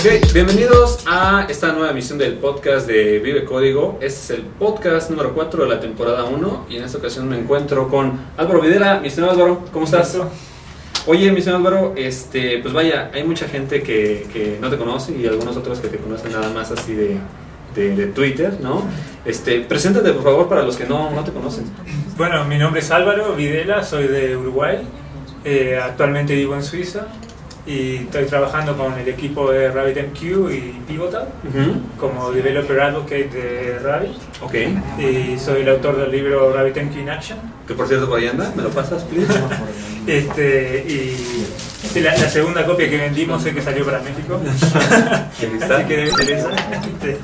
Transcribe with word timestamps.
Ok, 0.00 0.32
bienvenidos 0.32 1.04
a 1.06 1.46
esta 1.50 1.74
nueva 1.74 1.90
emisión 1.90 2.16
del 2.16 2.38
podcast 2.38 2.86
de 2.86 3.18
Vive 3.18 3.44
Código. 3.44 3.98
Este 4.00 4.06
es 4.18 4.30
el 4.30 4.46
podcast 4.46 5.10
número 5.10 5.34
4 5.34 5.64
de 5.64 5.68
la 5.68 5.78
temporada 5.78 6.24
1 6.24 6.68
y 6.70 6.76
en 6.76 6.84
esta 6.84 6.96
ocasión 6.96 7.28
me 7.28 7.38
encuentro 7.38 7.86
con 7.90 8.18
Álvaro 8.38 8.62
Videla. 8.62 8.98
Mi 9.00 9.08
estimado 9.08 9.34
Álvaro, 9.34 9.66
¿cómo 9.70 9.84
estás? 9.84 10.16
Oye, 11.06 11.30
mi 11.32 11.40
estimado 11.40 11.58
Álvaro, 11.58 11.92
este, 11.98 12.60
pues 12.60 12.72
vaya, 12.72 13.10
hay 13.12 13.24
mucha 13.24 13.46
gente 13.46 13.82
que, 13.82 14.26
que 14.32 14.56
no 14.58 14.70
te 14.70 14.78
conoce 14.78 15.14
y 15.14 15.26
algunos 15.26 15.54
otros 15.58 15.80
que 15.80 15.88
te 15.88 15.98
conocen 15.98 16.32
nada 16.32 16.48
más 16.48 16.70
así 16.70 16.94
de, 16.94 17.18
de, 17.74 17.94
de 17.94 18.06
Twitter, 18.06 18.56
¿no? 18.62 18.82
Este, 19.26 19.60
preséntate 19.60 20.14
por 20.14 20.22
favor 20.22 20.48
para 20.48 20.62
los 20.62 20.78
que 20.78 20.86
no, 20.86 21.10
no 21.10 21.24
te 21.24 21.30
conocen. 21.30 21.66
Bueno, 22.16 22.46
mi 22.46 22.56
nombre 22.56 22.80
es 22.80 22.90
Álvaro 22.90 23.34
Videla, 23.34 23.84
soy 23.84 24.08
de 24.08 24.34
Uruguay. 24.34 24.78
Eh, 25.44 25.78
actualmente 25.78 26.34
vivo 26.34 26.54
en 26.54 26.62
Suiza 26.62 27.06
y 27.66 27.96
estoy 27.96 28.24
trabajando 28.24 28.76
con 28.76 28.98
el 28.98 29.08
equipo 29.08 29.50
de 29.50 29.70
RabbitMQ 29.70 30.22
y 30.50 30.80
Pivotal 30.88 31.28
como 31.98 32.30
Developer 32.32 32.80
Advocate 32.80 33.28
de 33.28 33.78
Rabbit. 33.80 34.16
Ok, 34.40 34.54
Y 34.98 35.38
soy 35.38 35.62
el 35.62 35.68
autor 35.68 35.98
del 35.98 36.10
libro 36.10 36.52
RabbitMQ 36.52 36.96
in 36.96 37.10
Action. 37.10 37.38
que 37.66 37.74
por 37.74 37.86
cierto 37.86 38.08
por 38.08 38.18
ahí 38.18 38.28
anda, 38.28 38.50
¿me 38.56 38.62
lo 38.62 38.70
pasas, 38.70 39.04
please? 39.04 39.32
Este, 40.06 40.84
y 40.88 42.00
la, 42.00 42.16
la 42.16 42.28
segunda 42.28 42.64
copia 42.66 42.88
que 42.88 42.96
vendimos 42.96 43.44
es 43.44 43.54
que 43.54 43.60
salió 43.62 43.84
para 43.84 44.00
México. 44.00 44.40
Así 45.30 45.84
que 45.86 45.96
debe 45.96 46.10
ser 46.12 46.30
esa. 46.30 46.48
Este, 46.50 47.18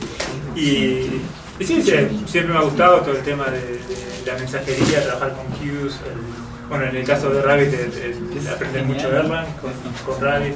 y, 0.55 1.23
y 1.59 1.65
sí, 1.65 1.83
sí, 1.83 1.93
siempre 2.27 2.53
me 2.53 2.59
ha 2.59 2.63
gustado 2.63 2.99
todo 3.01 3.16
el 3.16 3.23
tema 3.23 3.47
de, 3.47 3.59
de 3.61 4.33
la 4.33 4.39
mensajería, 4.39 5.03
trabajar 5.05 5.33
con 5.35 5.47
queues. 5.59 5.95
el- 5.95 6.46
bueno, 6.69 6.85
en 6.87 6.97
el 6.97 7.05
caso 7.05 7.31
de 7.31 7.43
Rabbit, 7.43 7.73
el- 7.75 8.39
el 8.39 8.49
aprender 8.49 8.85
mucho 8.85 9.09
Erlang 9.09 9.47
con, 9.61 9.73
con 10.15 10.23
Rabbit. 10.23 10.55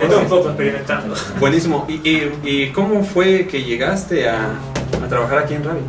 De 0.00 0.06
todo 0.06 0.20
un 0.20 0.26
poco 0.28 0.48
experimentando. 0.48 1.14
Buenísimo. 1.40 1.86
¿Y, 1.88 1.94
y, 2.08 2.32
y 2.44 2.70
cómo 2.70 3.04
fue 3.04 3.46
que 3.46 3.62
llegaste 3.62 4.28
a, 4.28 4.46
a 5.04 5.08
trabajar 5.08 5.38
aquí 5.38 5.54
en 5.54 5.64
Rabbit? 5.64 5.82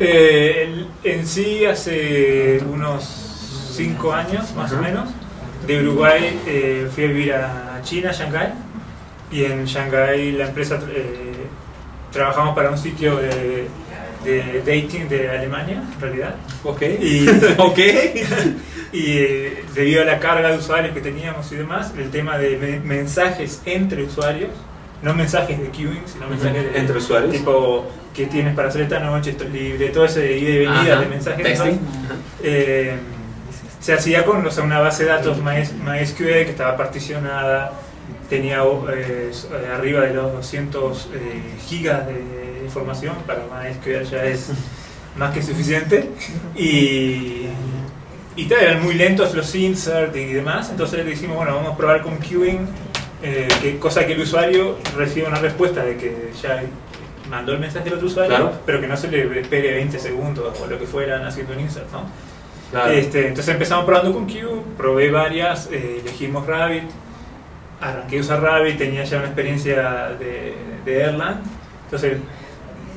Eh, 0.00 0.64
el- 0.64 0.88
en 1.04 1.26
sí, 1.26 1.64
hace 1.64 2.60
unos 2.72 3.04
5 3.76 4.12
años 4.12 4.52
más 4.56 4.72
o 4.72 4.76
menos, 4.80 5.08
de 5.66 5.80
Uruguay 5.82 6.40
eh, 6.46 6.88
fui 6.94 7.04
a 7.04 7.06
vivir 7.08 7.32
a 7.34 7.80
China, 7.82 8.10
Shanghái, 8.12 8.52
y 9.30 9.44
en 9.44 9.64
Shanghái 9.66 10.32
la 10.32 10.46
empresa 10.46 10.80
eh, 10.90 11.46
trabajamos 12.12 12.54
para 12.54 12.70
un 12.70 12.78
sitio 12.78 13.16
de, 13.16 13.68
de 14.24 14.60
dating 14.66 15.08
de 15.08 15.30
Alemania, 15.30 15.82
en 15.94 16.00
realidad. 16.00 16.34
Ok. 16.64 16.82
Y, 17.00 17.26
ok. 17.58 17.78
y 18.92 19.18
eh, 19.18 19.64
debido 19.74 20.02
a 20.02 20.04
la 20.04 20.18
carga 20.18 20.50
de 20.50 20.58
usuarios 20.58 20.94
que 20.94 21.00
teníamos 21.00 21.50
y 21.52 21.56
demás, 21.56 21.92
el 21.96 22.10
tema 22.10 22.38
de 22.38 22.56
me- 22.56 22.80
mensajes 22.80 23.62
entre 23.64 24.02
usuarios, 24.04 24.50
no 25.02 25.14
mensajes 25.14 25.58
de 25.58 25.68
queuing, 25.68 26.02
sino 26.06 26.26
mensajes 26.28 26.72
de, 26.72 26.78
Entre 26.78 26.96
usuarios. 26.98 27.32
tipo 27.32 27.86
que 28.14 28.26
tienes 28.26 28.54
para 28.54 28.68
hacer 28.68 28.82
esta 28.82 28.98
noche, 28.98 29.30
esto 29.30 29.44
es 29.44 29.50
libre, 29.52 29.88
todo 29.90 30.04
ese 30.06 30.36
ida 30.36 30.50
y 30.50 30.58
venida 30.58 30.92
Ajá. 30.94 31.00
de 31.00 31.06
mensajes. 31.06 31.60
Eh, 32.42 32.94
se 33.80 33.92
hacía 33.92 34.24
con 34.24 34.44
o 34.44 34.50
sea, 34.50 34.64
una 34.64 34.80
base 34.80 35.04
de 35.04 35.10
datos 35.10 35.38
MyS- 35.38 35.72
MySQL 35.74 36.24
que 36.44 36.50
estaba 36.50 36.76
particionada, 36.76 37.72
tenía 38.28 38.62
eh, 38.92 39.32
arriba 39.74 40.02
de 40.02 40.14
los 40.14 40.32
200 40.34 41.08
eh, 41.14 41.42
gigas 41.66 42.06
de 42.06 42.62
información, 42.64 43.16
para 43.26 43.40
MySQL 43.44 44.04
ya 44.10 44.24
es 44.24 44.50
más 45.16 45.34
que 45.34 45.42
suficiente, 45.42 46.10
y, 46.54 47.46
y 48.36 48.44
tal, 48.48 48.60
eran 48.60 48.82
muy 48.82 48.94
lentos 48.94 49.34
los 49.34 49.54
insert 49.54 50.14
y 50.16 50.32
demás, 50.32 50.70
entonces 50.70 51.04
le 51.04 51.10
dijimos, 51.10 51.36
bueno, 51.36 51.54
vamos 51.56 51.72
a 51.72 51.76
probar 51.76 52.02
con 52.02 52.18
queuing, 52.18 52.66
eh, 53.22 53.48
que, 53.62 53.78
cosa 53.78 54.06
que 54.06 54.12
el 54.12 54.20
usuario 54.20 54.76
reciba 54.96 55.28
una 55.28 55.38
respuesta 55.40 55.84
de 55.84 55.96
que 55.96 56.30
ya 56.40 56.62
mandó 57.28 57.52
el 57.52 57.58
mensaje 57.58 57.88
al 57.88 57.94
otro 57.96 58.06
usuario, 58.06 58.36
Claro. 58.36 58.52
pero 58.64 58.80
que 58.80 58.86
no 58.86 58.96
se 58.96 59.08
le 59.08 59.40
espere 59.40 59.74
20 59.74 59.98
segundos 59.98 60.58
o 60.60 60.66
lo 60.66 60.78
que 60.78 60.86
fueran 60.86 61.24
haciendo 61.26 61.52
un 61.54 61.60
insert, 61.60 61.90
¿no? 61.92 62.04
Claro. 62.70 62.92
Este, 62.92 63.26
entonces 63.28 63.52
empezamos 63.52 63.84
probando 63.86 64.12
con 64.12 64.26
Q, 64.26 64.62
probé 64.76 65.10
varias, 65.10 65.68
eh, 65.72 66.00
elegimos 66.02 66.46
Rabbit, 66.46 66.84
arranqué 67.80 68.18
a 68.18 68.20
usar 68.20 68.42
Rabbit, 68.42 68.76
tenía 68.78 69.04
ya 69.04 69.18
una 69.18 69.26
experiencia 69.26 70.10
de, 70.18 70.54
de 70.84 71.00
Erlang, 71.00 71.36
entonces 71.84 72.18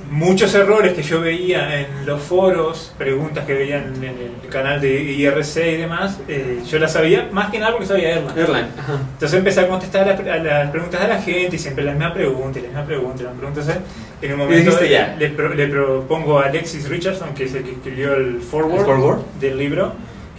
muchos 0.10 0.54
errores 0.56 0.92
que 0.94 1.04
yo 1.04 1.22
veía 1.22 1.80
en 1.80 2.06
los 2.06 2.22
foros, 2.22 2.94
preguntas 2.98 3.46
que 3.46 3.54
veía 3.54 3.78
en, 3.78 4.04
el 4.04 4.50
canal 4.50 4.82
de 4.82 5.02
IRC 5.04 5.56
y 5.58 5.78
demás, 5.78 6.20
eh, 6.28 6.60
yo 6.68 6.80
las 6.80 6.92
sabía 6.92 7.30
más 7.32 7.50
que 7.50 7.60
nada 7.60 7.72
porque 7.72 7.86
sabía 7.88 8.16
Erlang. 8.18 8.68
Ajá. 8.78 9.00
Entonces 9.14 9.38
empecé 9.38 9.62
a 9.62 9.68
contestar 9.70 10.10
a 10.10 10.14
las, 10.14 10.20
a 10.20 10.38
las 10.44 10.70
preguntas 10.72 11.00
de 11.02 11.08
la 11.08 11.22
gente 11.22 11.56
y 11.56 11.60
siempre 11.60 11.86
la 11.86 11.92
misma 11.94 12.14
pregunta, 12.14 12.60
y 12.60 12.64
la 12.64 12.68
misma 12.70 12.86
pregunta, 12.86 13.22
y 13.22 13.24
la 13.26 13.32
misma 13.32 13.50
pregunta. 13.52 13.62
Entonces, 13.62 13.84
en 14.22 14.32
un 14.34 14.38
momento 14.40 14.84
ya? 14.84 15.16
Le, 15.18 15.30
pro- 15.30 15.54
le 15.54 15.68
propongo 15.68 16.40
a 16.40 16.46
Alexis 16.48 16.90
Richardson, 16.90 17.34
que 17.34 17.46
es 17.46 17.54
el 17.56 17.64
que 17.64 17.72
escribió 17.72 18.14
el 18.16 18.42
forward, 18.42 18.80
¿El 18.80 18.86
forward? 18.86 19.20
del 19.40 19.58
libro. 19.58 19.94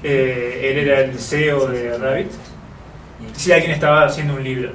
Eh, 0.05 0.73
él 0.73 0.87
era 0.87 1.01
el 1.01 1.19
CEO 1.19 1.69
de 1.69 1.97
Rabbit. 1.97 2.31
Si 3.37 3.53
alguien 3.53 3.73
estaba 3.73 4.05
haciendo 4.05 4.35
un 4.35 4.45
libro. 4.45 4.71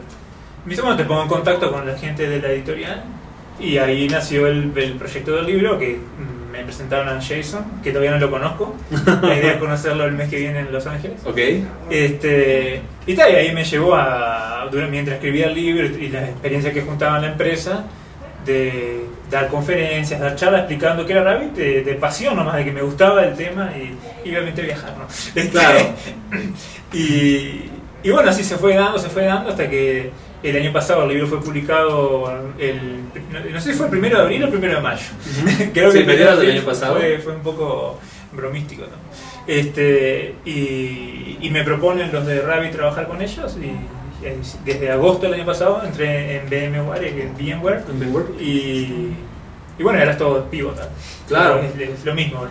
Me 0.66 0.72
dice, 0.72 0.82
bueno, 0.82 0.98
te 0.98 1.06
pongo 1.06 1.24
en 1.24 1.28
contacto 1.30 1.72
con 1.72 1.88
la 1.88 1.98
gente 1.98 2.28
de 2.28 2.42
la 2.42 2.50
editorial. 2.50 3.04
Y 3.60 3.78
ahí 3.78 4.08
nació 4.08 4.48
el, 4.48 4.72
el 4.76 4.94
proyecto 4.94 5.36
del 5.36 5.46
libro, 5.48 5.80
que 5.80 5.98
mm, 5.98 6.52
me 6.52 6.64
presentaron 6.64 7.10
a 7.10 7.22
Jason, 7.22 7.66
que 7.84 7.90
todavía 7.92 8.12
no 8.12 8.20
lo 8.20 8.30
conozco. 8.30 8.76
La 9.22 9.36
idea 9.38 9.54
es 9.54 9.58
conocerlo 9.58 10.06
el 10.06 10.12
mes 10.14 10.30
que 10.30 10.38
viene 10.38 10.60
en 10.60 10.72
Los 10.72 10.86
Ángeles. 10.86 11.22
Ok. 11.26 11.38
Este, 11.90 12.82
y 13.06 13.16
tal, 13.16 13.32
y 13.32 13.36
ahí 13.36 13.52
me 13.54 13.64
llevó 13.64 13.96
a, 13.96 14.68
durante- 14.72 14.92
mientras 14.92 15.16
escribía 15.16 15.48
el 15.48 15.56
libro 15.56 15.86
y 15.86 16.10
la 16.10 16.26
experiencia 16.30 16.72
que 16.74 16.82
juntaba 16.82 17.16
en 17.18 17.22
la 17.24 17.32
empresa, 17.32 17.86
de 18.46 19.06
dar 19.32 19.48
conferencias, 19.50 20.20
dar 20.20 20.36
charlas 20.36 20.62
explicando 20.62 21.06
qué 21.06 21.14
era 21.14 21.24
Rabbit, 21.24 21.54
de, 21.54 21.84
de 21.84 21.94
pasión 21.96 22.36
nomás, 22.36 22.56
de 22.58 22.66
que 22.66 22.72
me 22.72 22.82
gustaba 22.82 23.24
el 23.26 23.36
tema 23.36 23.72
y, 23.76 23.98
y 24.28 24.32
obviamente 24.34 24.62
viajar, 24.62 24.96
¿no? 24.98 25.06
Este, 25.08 25.50
Claro. 25.50 25.80
Y, 26.94 27.70
y 28.08 28.12
bueno, 28.12 28.30
así 28.30 28.42
se 28.42 28.56
fue 28.56 28.74
dando, 28.74 28.98
se 28.98 29.10
fue 29.10 29.26
dando 29.26 29.50
hasta 29.50 29.70
que 29.70 30.12
el 30.42 30.56
año 30.56 30.72
pasado 30.72 31.04
el 31.04 31.10
libro 31.10 31.28
fue 31.28 31.42
publicado, 31.42 32.32
el, 32.58 33.02
no, 33.52 33.60
sé 33.60 33.74
si 33.74 33.78
fue 33.78 33.88
el 33.88 33.92
primero 33.92 34.20
de 34.20 34.24
abril 34.24 34.44
o 34.44 34.46
el 34.46 34.52
primero 34.52 34.76
de 34.76 34.82
mayo. 34.82 35.06
Creo 35.74 35.92
Sí, 35.92 36.06
que 36.06 36.14
el 36.14 36.40
del 36.40 36.52
año 36.52 36.64
pasado. 36.64 36.96
Fue, 36.96 37.18
fue 37.18 37.36
un 37.36 37.42
poco 37.42 38.00
bromístico, 38.32 38.84
¿no? 38.84 38.96
Este, 39.46 40.36
y, 40.46 41.38
y 41.42 41.50
me 41.52 41.66
proponen 41.66 42.10
los 42.14 42.26
de 42.26 42.40
Rabbit 42.40 42.72
trabajar 42.72 43.10
con 43.10 43.22
ellos 43.22 43.58
y, 43.62 43.74
desde 44.64 44.90
agosto 44.90 45.24
del 45.26 45.34
año 45.34 45.46
pasado 45.46 45.82
entré 45.84 46.38
en 46.38 46.46
VMware, 46.46 47.08
en 47.08 47.34
VMware 47.34 47.84
En 47.90 48.00
Bingware. 48.00 48.26
y, 48.40 49.12
y 49.78 49.84
bueno, 49.84 50.00
ahora 50.00 50.12
es 50.14 50.18
todo 50.18 50.46
pivot. 50.46 50.78
¿no? 50.78 50.86
Claro. 51.28 51.60
Es, 51.60 51.78
es 51.78 52.06
lo 52.06 52.16
mismo. 52.16 52.48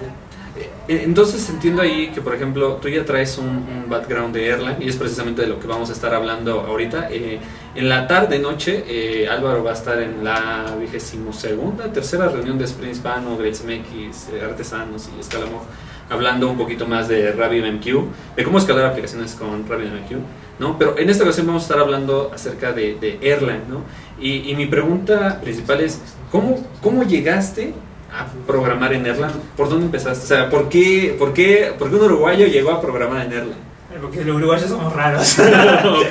Entonces 0.89 1.49
entiendo 1.51 1.83
ahí 1.83 2.09
que, 2.15 2.21
por 2.21 2.35
ejemplo, 2.35 2.79
tú 2.81 2.89
ya 2.89 3.05
traes 3.05 3.39
un, 3.39 3.47
un 3.47 3.85
background 3.89 4.35
de 4.35 4.47
Erlang 4.47 4.81
y 4.81 4.89
es 4.89 4.97
precisamente 4.97 5.43
de 5.43 5.49
lo 5.49 5.59
que 5.59 5.67
vamos 5.67 5.91
a 5.91 5.93
estar 5.93 6.15
hablando 6.15 6.61
ahorita. 6.61 7.09
Eh, 7.11 7.41
en 7.75 7.89
la 7.89 8.07
tarde 8.07 8.39
noche, 8.39 8.85
eh, 8.87 9.29
Álvaro 9.29 9.65
va 9.65 9.71
a 9.71 9.75
estar 9.75 10.01
en 10.01 10.23
la 10.23 10.77
vigésimo 10.81 11.33
segunda, 11.33 11.93
tercera 11.93 12.29
reunión 12.29 12.57
de 12.57 12.65
Sprint 12.65 12.95
Hispano, 12.95 13.37
Great 13.37 13.57
MX, 13.57 14.29
eh, 14.33 14.43
Artesanos 14.45 15.11
y 15.17 15.21
Escalamor, 15.21 15.63
hablando 16.09 16.49
un 16.49 16.57
poquito 16.57 16.87
más 16.87 17.09
de 17.09 17.33
RabbitMQ, 17.33 18.37
de 18.37 18.45
cómo 18.45 18.59
escalar 18.59 18.87
aplicaciones 18.87 19.35
con 19.35 19.69
RabbitMQ, 19.69 20.19
¿no? 20.61 20.79
Pero 20.79 20.97
en 20.97 21.11
esta 21.11 21.25
ocasión 21.25 21.49
vamos 21.49 21.63
a 21.63 21.67
estar 21.67 21.81
hablando 21.81 22.31
acerca 22.33 22.73
de, 22.73 22.95
de 22.95 23.19
Erlang, 23.23 23.69
¿no? 23.69 23.83
Y, 24.21 24.51
y 24.51 24.55
mi 24.55 24.67
pregunta 24.67 25.41
principal 25.43 25.81
es, 25.81 26.01
¿cómo, 26.31 26.65
cómo 26.81 27.03
llegaste 27.03 27.75
a 28.21 28.27
programar 28.47 28.93
en 28.93 29.07
Erlang? 29.07 29.33
¿Por 29.57 29.69
dónde 29.69 29.87
empezaste? 29.87 30.25
O 30.25 30.29
sea, 30.29 30.51
¿por 30.51 30.69
qué, 30.69 31.15
por 31.19 31.33
qué, 31.33 31.73
por 31.79 31.91
qué 31.91 31.97
un 31.97 32.03
uruguayo 32.05 32.47
llegó 32.47 32.71
a 32.73 32.81
programar 32.81 33.27
en 33.27 33.33
Erlang? 33.33 33.67
Porque 34.01 34.25
los 34.25 34.37
uruguayos 34.37 34.69
somos 34.69 34.93
raros. 34.93 35.37
Ok. 35.85 36.11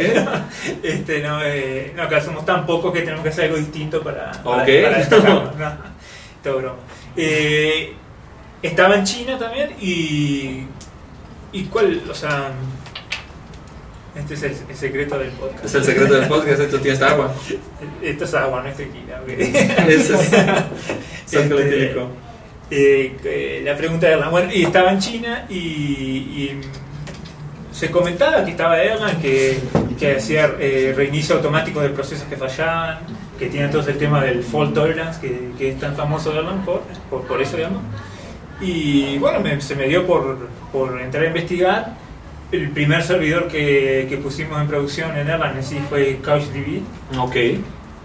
Este, 0.81 1.21
no, 1.21 1.39
eh, 1.43 1.93
no, 1.95 2.03
acá 2.03 2.19
somos 2.21 2.45
tan 2.45 2.65
pocos 2.65 2.91
que 2.91 3.01
tenemos 3.01 3.21
que 3.21 3.29
hacer 3.29 3.45
algo 3.45 3.57
distinto 3.57 4.01
para, 4.01 4.31
para, 4.31 4.63
Ok. 4.63 4.69
para 4.83 4.97
destacarnos, 4.97 5.55
¿no? 5.55 5.71
Todo 6.43 6.57
broma. 6.57 6.75
Eh, 7.15 7.93
estaba 8.61 8.95
en 8.95 9.03
China 9.03 9.37
también 9.37 9.71
y. 9.79 10.65
¿Y 11.51 11.63
cuál? 11.65 12.01
O 12.09 12.13
sea. 12.13 12.51
Este 14.15 14.33
es 14.35 14.43
el, 14.43 14.55
el 14.69 14.75
secreto 14.75 15.19
del 15.19 15.29
podcast. 15.31 15.65
Es 15.65 15.75
el 15.75 15.83
secreto 15.83 16.13
del 16.13 16.27
podcast, 16.27 16.59
esto 16.61 16.79
tienes 16.79 17.01
agua. 17.01 17.33
Esto 18.01 18.23
es 18.23 18.33
agua, 18.33 18.61
no 18.63 18.69
es 18.69 18.77
tequila. 18.77 19.21
Eso 19.87 20.15
es. 20.15 20.31
Este, 21.31 21.95
eh, 22.71 23.17
eh, 23.25 23.61
la 23.65 23.75
pregunta 23.75 24.07
de 24.07 24.15
la 24.17 24.29
bueno, 24.29 24.51
y 24.53 24.63
estaba 24.63 24.91
en 24.91 24.99
China 24.99 25.45
y, 25.49 25.55
y 25.55 26.61
se 27.71 27.91
comentaba 27.91 28.45
que 28.45 28.51
estaba 28.51 28.81
Erlang, 28.81 29.19
que, 29.21 29.57
que 29.99 30.15
hacía 30.15 30.51
eh, 30.59 30.93
reinicio 30.95 31.35
automático 31.35 31.81
de 31.81 31.89
procesos 31.89 32.25
que 32.27 32.37
fallaban, 32.37 32.99
que 33.37 33.47
tiene 33.47 33.67
todo 33.67 33.87
el 33.87 33.97
tema 33.97 34.23
del 34.23 34.43
fault 34.43 34.73
tolerance, 34.73 35.19
que, 35.19 35.49
que 35.57 35.71
es 35.71 35.79
tan 35.79 35.95
famoso 35.95 36.31
de 36.31 36.39
Erlang 36.39 36.63
por, 36.63 36.81
por, 37.09 37.23
por 37.27 37.41
eso, 37.41 37.57
digamos. 37.57 37.81
Y 38.61 39.17
bueno, 39.17 39.39
me- 39.41 39.59
se 39.61 39.75
me 39.75 39.87
dio 39.87 40.05
por, 40.07 40.47
por 40.71 40.99
entrar 41.01 41.23
a 41.23 41.27
investigar. 41.27 42.04
El 42.55 42.69
primer 42.71 43.03
servidor 43.03 43.47
que, 43.47 44.05
que 44.09 44.17
pusimos 44.17 44.59
en 44.61 44.67
producción 44.67 45.17
en 45.17 45.29
Erlang 45.29 45.61
sí 45.61 45.79
fue 45.89 46.19
CouchDB. 46.23 46.81
Ok. 47.19 47.35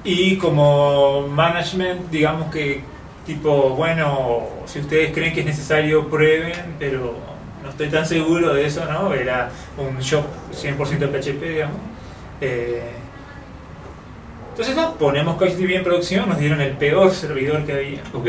Y 0.04 0.36
como 0.36 1.28
management, 1.28 2.10
digamos 2.10 2.50
que 2.50 2.80
tipo, 3.26 3.70
bueno, 3.70 4.48
si 4.66 4.80
ustedes 4.80 5.12
creen 5.12 5.32
que 5.32 5.40
es 5.40 5.46
necesario, 5.46 6.08
prueben, 6.08 6.76
pero 6.78 7.16
no 7.62 7.70
estoy 7.70 7.88
tan 7.88 8.06
seguro 8.06 8.54
de 8.54 8.66
eso, 8.66 8.84
¿no? 8.86 9.12
Era 9.12 9.50
un 9.76 9.98
shop 9.98 10.24
100% 10.52 10.76
PHP, 10.76 11.42
digamos. 11.42 11.76
Eh, 12.40 12.82
entonces, 14.50 14.74
no, 14.74 14.94
ponemos 14.94 15.36
CouchDB 15.36 15.76
en 15.76 15.84
producción, 15.84 16.28
nos 16.28 16.38
dieron 16.38 16.60
el 16.60 16.72
peor 16.72 17.12
servidor 17.12 17.64
que 17.64 17.72
había. 17.72 18.02
Ok. 18.12 18.26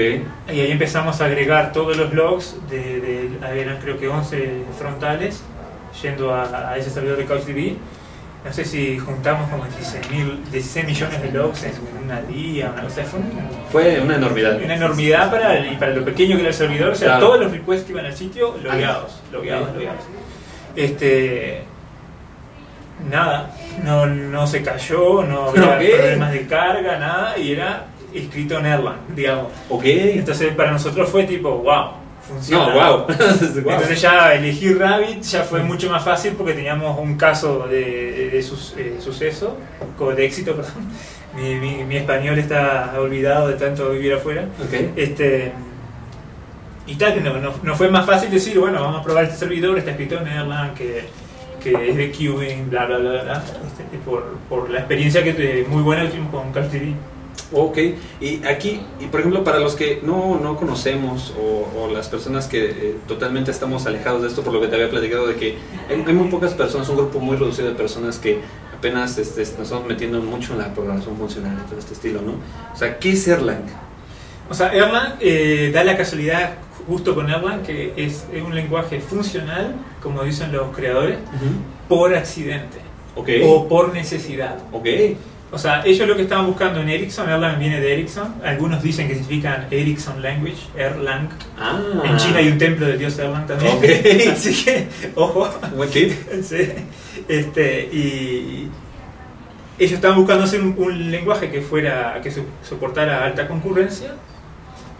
Y 0.53 0.59
ahí 0.59 0.71
empezamos 0.71 1.19
a 1.19 1.25
agregar 1.25 1.73
todos 1.73 1.97
los 1.97 2.13
logs, 2.13 2.57
de, 2.69 3.01
de 3.01 3.59
eran 3.59 3.79
creo 3.79 3.97
que 3.97 4.07
11 4.07 4.63
frontales, 4.77 5.43
yendo 6.01 6.33
a, 6.33 6.69
a 6.71 6.77
ese 6.77 6.89
servidor 6.89 7.17
de 7.17 7.25
CouchDB. 7.25 7.75
No 8.43 8.51
sé 8.51 8.65
si 8.65 8.97
juntamos 8.97 9.47
como 9.51 9.65
16, 9.65 10.51
16 10.51 10.85
millones 10.87 11.21
de 11.21 11.31
logs 11.31 11.63
en 11.63 11.73
una 12.03 12.21
día, 12.21 12.71
una 12.73 12.83
cosa. 12.83 13.03
Fue, 13.03 13.19
un- 13.19 13.31
Fue 13.71 13.99
una 14.01 14.15
enormidad. 14.15 14.59
una 14.63 14.75
enormidad 14.75 15.29
para, 15.29 15.57
el- 15.57 15.73
y 15.73 15.75
para 15.75 15.91
lo 15.93 16.03
pequeño 16.03 16.35
que 16.35 16.41
era 16.41 16.49
el 16.49 16.55
servidor. 16.55 16.89
O 16.91 16.95
sea, 16.95 17.07
Claro. 17.09 17.27
todos 17.27 17.39
los 17.41 17.51
requests 17.51 17.85
que 17.85 17.91
iban 17.91 18.05
al 18.05 18.15
sitio, 18.17 18.57
logueados, 18.63 19.21
logueados, 19.31 19.67
Sí. 19.67 19.73
logueados. 19.75 20.01
Este. 20.75 21.63
Nada, 23.09 23.51
no, 23.83 24.05
no 24.05 24.45
se 24.47 24.61
cayó, 24.61 25.23
no 25.23 25.49
había 25.73 25.97
problemas 25.97 26.33
de 26.33 26.47
carga, 26.47 26.97
nada, 26.97 27.37
y 27.37 27.51
era 27.53 27.85
escrito 28.13 28.57
en 28.59 28.65
Erlang, 28.65 29.15
digamos. 29.15 29.47
Ok. 29.69 29.83
Entonces 29.85 30.53
para 30.55 30.71
nosotros 30.71 31.09
fue 31.09 31.23
tipo, 31.23 31.49
wow, 31.59 31.91
funciona. 32.31 32.73
No, 32.73 32.97
wow. 32.97 33.05
Entonces 33.09 34.01
ya 34.01 34.33
elegir 34.33 34.77
Rabbit 34.79 35.21
ya 35.21 35.43
fue 35.43 35.61
mucho 35.63 35.89
más 35.89 36.03
fácil 36.03 36.33
porque 36.33 36.53
teníamos 36.53 36.97
un 36.99 37.15
caso 37.17 37.67
de, 37.67 38.29
de- 38.31 38.43
sus- 38.43 38.73
eh, 38.77 38.95
suceso, 38.99 39.57
de 40.15 40.25
éxito, 40.25 40.55
perdón. 40.55 40.73
Mi, 41.35 41.55
mi- 41.55 41.83
mi 41.85 41.95
español 41.97 42.37
está 42.39 42.93
olvidado 42.99 43.47
de 43.47 43.53
tanto 43.55 43.89
vivir 43.91 44.13
afuera. 44.13 44.45
Ok. 44.59 44.73
Este, 44.97 45.51
y 46.87 46.95
tal, 46.95 47.13
que 47.13 47.21
no, 47.21 47.37
no, 47.37 47.53
no 47.63 47.75
fue 47.75 47.89
más 47.89 48.05
fácil 48.05 48.29
decir, 48.31 48.59
bueno, 48.59 48.81
vamos 48.81 48.99
a 48.99 49.03
probar 49.03 49.23
este 49.25 49.37
servidor, 49.37 49.77
está 49.77 49.91
escrito 49.91 50.17
en 50.17 50.27
Erlang, 50.27 50.73
que, 50.73 51.03
que 51.63 51.89
es 51.89 51.95
de 51.95 52.11
queuing, 52.11 52.69
bla, 52.69 52.85
bla, 52.85 52.97
bla, 52.97 53.23
bla. 53.23 53.43
Este, 53.65 53.97
por, 54.03 54.37
por 54.49 54.69
la 54.69 54.79
experiencia 54.79 55.23
que 55.23 55.65
muy 55.69 55.83
buena 55.83 56.01
que 56.03 56.09
tuvimos 56.09 56.31
con 56.31 56.51
CouchDB. 56.51 56.95
Ok, 57.53 57.77
y 58.21 58.45
aquí, 58.45 58.79
y 58.99 59.07
por 59.07 59.19
ejemplo, 59.19 59.43
para 59.43 59.59
los 59.59 59.75
que 59.75 59.99
no, 60.03 60.39
no 60.39 60.55
conocemos 60.55 61.33
o, 61.37 61.81
o 61.81 61.87
las 61.91 62.07
personas 62.07 62.47
que 62.47 62.65
eh, 62.69 62.95
totalmente 63.07 63.51
estamos 63.51 63.85
alejados 63.85 64.21
de 64.21 64.29
esto, 64.29 64.41
por 64.41 64.53
lo 64.53 64.61
que 64.61 64.67
te 64.67 64.75
había 64.75 64.89
platicado, 64.89 65.27
de 65.27 65.35
que 65.35 65.57
hay, 65.89 66.01
hay 66.07 66.13
muy 66.13 66.29
pocas 66.29 66.53
personas, 66.53 66.87
un 66.87 66.95
grupo 66.95 67.19
muy 67.19 67.35
reducido 67.35 67.67
de 67.67 67.75
personas 67.75 68.19
que 68.19 68.39
apenas 68.73 69.17
este, 69.17 69.41
nos 69.41 69.59
estamos 69.59 69.85
metiendo 69.85 70.21
mucho 70.21 70.53
en 70.53 70.59
la 70.59 70.73
programación 70.73 71.17
funcional 71.17 71.57
y 71.65 71.69
todo 71.69 71.77
este 71.79 71.93
estilo, 71.93 72.21
¿no? 72.21 72.33
O 72.73 72.77
sea, 72.77 72.97
¿qué 72.97 73.11
es 73.11 73.27
Erlang? 73.27 73.65
O 74.49 74.53
sea, 74.53 74.73
Erlang 74.73 75.15
eh, 75.19 75.71
da 75.73 75.83
la 75.83 75.97
casualidad 75.97 76.53
justo 76.87 77.13
con 77.13 77.29
Erlang 77.29 77.63
que 77.63 77.93
es, 77.97 78.25
es 78.33 78.41
un 78.41 78.55
lenguaje 78.55 79.01
funcional, 79.01 79.75
como 80.01 80.23
dicen 80.23 80.51
los 80.51 80.75
creadores, 80.75 81.17
por 81.89 82.15
accidente 82.15 82.77
Ok, 83.15 83.29
o 83.43 83.67
por 83.67 83.93
necesidad. 83.93 84.57
ok, 84.71 84.87
O 85.53 85.57
sea, 85.57 85.83
ellos 85.85 86.07
lo 86.07 86.15
que 86.15 86.21
estaban 86.21 86.45
buscando 86.47 86.79
en 86.79 86.87
Ericsson, 86.87 87.29
Erlang 87.29 87.59
viene 87.59 87.81
de 87.81 87.91
Ericsson, 87.93 88.35
algunos 88.43 88.81
dicen 88.81 89.07
que 89.09 89.15
significan 89.15 89.67
Ericsson 89.69 90.21
Language, 90.21 90.57
Erlang. 90.77 91.27
ah, 91.59 91.77
En 92.05 92.15
China 92.17 92.37
hay 92.37 92.47
un 92.47 92.57
templo 92.57 92.85
del 92.87 92.97
dios 92.97 93.19
Erlang 93.19 93.45
también. 93.47 93.75
Ok. 93.75 93.83
Así 94.31 94.63
que, 94.63 94.87
ojo. 95.15 95.49
buen 95.75 95.89
tip. 95.89 96.11
Sí. 96.41 96.69
Este, 97.27 97.81
y 97.91 98.69
ellos 99.77 99.93
estaban 99.93 100.17
buscando 100.17 100.45
hacer 100.45 100.61
un, 100.61 100.73
un 100.77 101.11
lenguaje 101.11 101.49
que 101.51 101.61
fuera 101.61 102.19
que 102.23 102.31
su- 102.31 102.45
soportara 102.63 103.25
alta 103.25 103.47
concurrencia, 103.47 104.13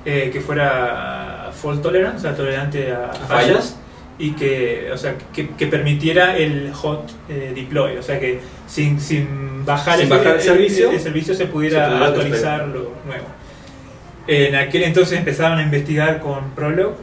eh, 0.04 0.30
que 0.34 0.42
fuera 0.42 1.50
fault 1.54 1.82
tolerant, 1.82 2.18
o 2.18 2.20
sea, 2.20 2.36
tolerante 2.36 2.92
a, 2.92 3.14
fallas. 3.14 3.28
fallas, 3.28 3.78
y 4.22 4.34
que, 4.34 4.90
o 4.94 4.98
sea, 4.98 5.16
que, 5.34 5.50
que 5.50 5.66
permitiera 5.66 6.38
el 6.38 6.72
hot 6.74 7.12
eh, 7.28 7.54
deploy, 7.56 7.98
o 7.98 8.04
sea, 8.04 8.20
que 8.20 8.40
sin, 8.68 9.00
sin 9.00 9.66
bajar, 9.66 9.98
Sin 9.98 10.10
bajar 10.10 10.36
el 10.36 10.42
servicio, 10.42 10.92
el, 10.92 11.00
servicio 11.00 11.34
se 11.34 11.48
pudiera, 11.48 11.86
se 11.86 11.90
pudiera 11.90 12.08
actualizar 12.08 12.68
lo 12.68 12.94
nuevo. 13.06 13.26
En 14.28 14.56
aquel 14.56 14.84
entonces 14.84 15.18
empezaron 15.18 15.58
a 15.58 15.64
investigar 15.64 16.20
con 16.20 16.52
Prolog 16.52 16.94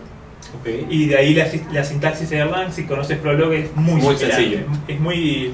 y 0.88 1.09
de 1.09 1.17
ahí 1.17 1.35
la, 1.35 1.47
la 1.73 1.82
sintaxis 1.82 2.31
de 2.31 2.38
Erlang, 2.38 2.73
si 2.73 2.85
conoces 2.85 3.19
Prolog, 3.19 3.53
es 3.53 3.75
muy, 3.75 4.00
Muy 4.00 4.17
similar. 4.17 4.41
sencillo. 4.41 4.59
Es 4.87 5.00
muy. 5.00 5.53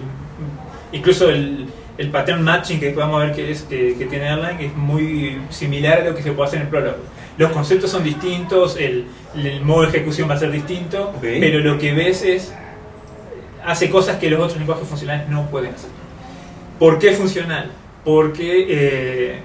Incluso 0.92 1.30
el, 1.30 1.66
el 1.96 2.10
pattern 2.10 2.42
matching 2.42 2.78
que 2.78 2.92
vamos 2.92 3.22
a 3.22 3.26
ver 3.26 3.34
que, 3.34 3.50
es, 3.50 3.62
que, 3.62 3.96
que 3.96 4.04
tiene 4.04 4.26
Erlang 4.26 4.60
es 4.60 4.76
muy 4.76 5.40
similar 5.48 6.02
a 6.02 6.04
lo 6.04 6.14
que 6.14 6.22
se 6.22 6.32
puede 6.32 6.48
hacer 6.48 6.60
en 6.60 6.68
Prolog. 6.68 6.96
Los 7.38 7.50
conceptos 7.52 7.90
son 7.90 8.04
distintos, 8.04 8.76
el, 8.76 9.06
el 9.36 9.60
modo 9.62 9.82
de 9.82 9.88
ejecución 9.88 10.28
va 10.30 10.34
a 10.34 10.38
ser 10.38 10.50
distinto, 10.50 11.12
pero 11.20 11.58
lo 11.60 11.78
que 11.78 11.92
ves 11.92 12.22
es. 12.22 12.52
hace 13.64 13.90
cosas 13.90 14.18
que 14.18 14.30
los 14.30 14.40
otros 14.40 14.58
lenguajes 14.58 14.86
funcionales 14.86 15.28
no 15.28 15.46
pueden 15.50 15.74
hacer. 15.74 15.90
¿Por 16.78 16.98
qué 16.98 17.12
funcional? 17.12 17.70
Porque 18.04 18.66
eh, 18.68 19.40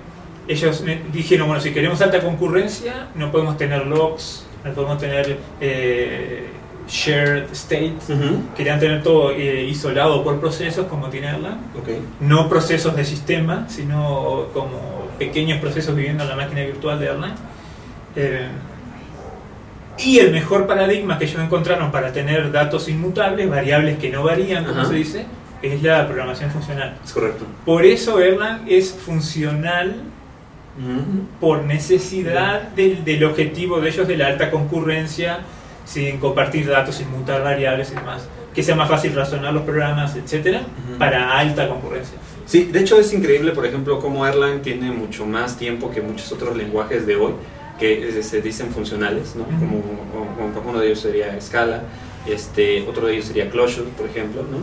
ellos 0.48 0.84
dijeron, 1.14 1.48
bueno, 1.48 1.62
si 1.62 1.72
queremos 1.72 2.02
alta 2.02 2.20
concurrencia, 2.22 3.08
no 3.16 3.32
podemos 3.32 3.58
tener 3.58 3.86
logs, 3.88 4.46
no 4.64 4.74
podemos 4.74 4.98
tener 5.00 5.38
eh, 5.62 6.48
shared 6.88 7.46
state. 7.54 7.96
Querían 8.58 8.80
tener 8.80 9.02
todo 9.04 9.32
eh, 9.32 9.64
isolado 9.64 10.24
por 10.24 10.40
procesos, 10.40 10.88
como 10.88 11.08
tiene 11.10 11.28
Erlang. 11.28 11.60
No 12.20 12.50
procesos 12.50 12.96
de 12.96 13.06
sistema, 13.06 13.66
sino 13.70 14.48
como 14.54 15.08
pequeños 15.18 15.60
procesos 15.62 15.96
viviendo 15.96 16.24
en 16.24 16.30
la 16.30 16.36
máquina 16.36 16.62
virtual 16.62 17.00
de 17.00 17.06
Erlang. 17.06 17.36
Eh, 18.20 18.48
y 19.98 20.20
el 20.20 20.32
mejor 20.32 20.66
paradigma 20.66 21.18
que 21.18 21.26
ellos 21.26 21.42
encontraron 21.42 21.92
para 21.92 22.14
tener 22.14 22.52
datos 22.52 22.88
inmutables, 22.88 23.50
variables 23.50 23.98
que 23.98 24.10
no 24.10 24.24
varían, 24.24 24.64
como 24.64 24.82
Ajá. 24.82 24.90
se 24.90 24.96
dice, 24.96 25.26
es 25.62 25.84
la 25.84 26.08
programación 26.08 26.52
funcional. 26.52 26.98
es 27.04 27.12
correcto. 27.12 27.46
Por 27.66 27.86
eso 27.86 28.20
Erlang 28.20 28.62
es 28.68 28.94
funcional 28.94 29.96
por 31.42 31.66
necesidad 31.66 32.62
del, 32.70 33.04
del 33.04 33.26
objetivo 33.26 33.82
de 33.82 33.90
ellos 33.90 34.08
de 34.08 34.16
la 34.16 34.28
alta 34.28 34.50
concurrencia, 34.50 35.40
sin 35.84 36.18
compartir 36.20 36.70
datos, 36.70 36.96
sin 36.96 37.12
mutar 37.12 37.44
variables 37.44 37.92
y 37.92 37.96
demás. 37.96 38.30
Que 38.56 38.64
sea 38.64 38.76
más 38.76 38.88
fácil 38.88 39.14
razonar 39.14 39.54
los 39.54 39.64
programas, 39.64 40.16
etcétera, 40.16 40.62
para 40.98 41.38
alta 41.38 41.68
concurrencia. 41.68 42.18
Sí, 42.46 42.70
de 42.72 42.80
hecho 42.80 42.98
es 42.98 43.14
increíble, 43.14 43.52
por 43.52 43.66
ejemplo, 43.66 44.00
cómo 44.00 44.26
Erlang 44.26 44.62
tiene 44.62 44.92
mucho 44.92 45.26
más 45.26 45.58
tiempo 45.58 45.92
que 45.92 46.02
muchos 46.02 46.32
otros 46.32 46.56
lenguajes 46.56 47.06
de 47.06 47.18
hoy 47.18 47.34
que 47.80 48.22
se 48.22 48.42
dicen 48.42 48.72
funcionales, 48.72 49.36
¿no? 49.36 49.46
Como, 49.46 49.82
como- 49.82 50.70
uno 50.70 50.80
de 50.80 50.88
ellos 50.88 51.00
sería 51.00 51.40
Scala, 51.42 51.84
este, 52.28 52.86
otro 52.88 53.08
de 53.08 53.14
ellos 53.14 53.26
sería 53.26 53.50
Clojure, 53.50 53.88
por 53.98 54.06
ejemplo, 54.08 54.44
¿no? 54.44 54.58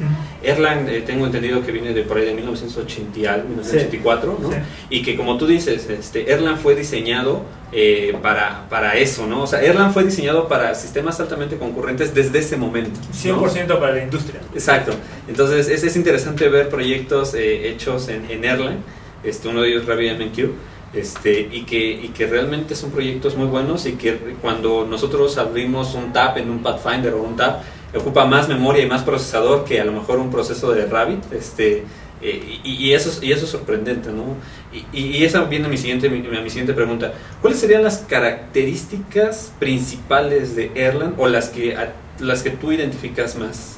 Erlang 0.47 0.89
eh, 0.89 1.01
tengo 1.05 1.27
entendido 1.27 1.65
que 1.65 1.73
viene 1.73 1.93
de 1.95 2.03
por 2.03 2.19
ahí 2.19 2.25
de 2.27 2.35
1980 2.35 3.19
y 3.19 3.27
algo, 3.27 3.49
1984, 3.49 4.39
¿no? 4.41 4.51
Sí. 4.53 4.57
Y 4.91 5.03
que 5.03 5.17
como 5.17 5.37
tú 5.39 5.47
dices, 5.47 5.89
este, 5.89 6.31
Erlang 6.31 6.59
fue 6.59 6.75
diseñado 6.77 7.43
eh, 7.73 8.15
para, 8.23 8.69
para 8.69 8.97
eso, 8.97 9.27
¿no? 9.27 9.43
O 9.43 9.47
sea, 9.47 9.63
Erlang 9.63 9.93
fue 9.93 10.05
diseñado 10.05 10.47
para 10.49 10.75
sistemas 10.75 11.19
altamente 11.19 11.57
concurrentes 11.57 12.15
desde 12.15 12.39
ese 12.41 12.57
momento. 12.57 13.01
¿no? 13.25 13.43
100% 13.43 13.81
para 13.81 13.95
la 13.95 14.03
industria. 14.05 14.41
Exacto. 14.55 14.93
Entonces 15.27 15.69
es, 15.69 15.83
es 15.83 15.97
interesante 15.97 16.49
ver 16.49 16.69
proyectos 16.69 17.35
eh, 17.35 17.71
hechos 17.71 18.09
en, 18.09 18.31
en 18.31 18.45
Erlang, 18.45 18.79
este, 19.25 19.49
uno 19.49 19.63
de 19.63 19.71
ellos 19.71 19.87
RabbitMQ, 19.87 20.51
este, 20.97 21.49
y, 21.53 21.63
que, 21.63 21.79
y 21.79 22.09
que 22.09 22.27
realmente 22.27 22.75
son 22.75 22.91
proyectos 22.91 23.37
muy 23.37 23.47
buenos 23.47 23.87
y 23.87 23.93
que 23.93 24.15
cuando 24.43 24.87
nosotros 24.89 25.37
abrimos 25.39 25.95
un 25.95 26.13
tab 26.13 26.39
en 26.39 26.51
un 26.51 26.63
Pathfinder 26.63 27.15
o 27.15 27.23
un 27.23 27.37
tab, 27.37 27.61
ocupa 27.95 28.25
más 28.27 28.49
memoria 28.49 28.83
y 28.83 28.87
más 28.89 29.03
procesador 29.03 29.65
que 29.65 29.81
a 29.81 29.85
lo 29.85 29.93
mejor 29.93 30.19
un 30.19 30.31
proceso 30.31 30.73
de 30.73 30.87
Rabbit. 30.87 31.33
Este, 31.33 31.85
eh, 32.23 32.61
y, 32.65 32.73
y 32.87 32.93
eso, 32.95 33.11
es- 33.11 33.23
y 33.23 33.31
eso 33.33 33.45
es 33.45 33.51
sorprendente, 33.51 34.11
¿no? 34.11 34.25
Y, 34.73 34.85
y- 34.99 35.17
y 35.19 35.25
esa 35.25 35.45
viene 35.45 35.67
a 35.67 35.69
mi 35.69 35.77
siguiente, 35.77 36.09
mi, 36.09 36.21
mi 36.23 36.51
siguiente 36.51 36.73
pregunta. 36.75 37.13
¿Cuáles 37.41 37.61
serían 37.61 37.83
las 37.83 37.99
características 37.99 39.53
principales 39.59 40.57
de 40.57 40.71
Erlang 40.75 41.15
o 41.19 41.29
las 41.29 41.49
que, 41.51 41.77
a- 41.77 41.93
las 42.19 42.43
que 42.43 42.51
tú 42.51 42.73
identificas 42.73 43.37
más? 43.37 43.77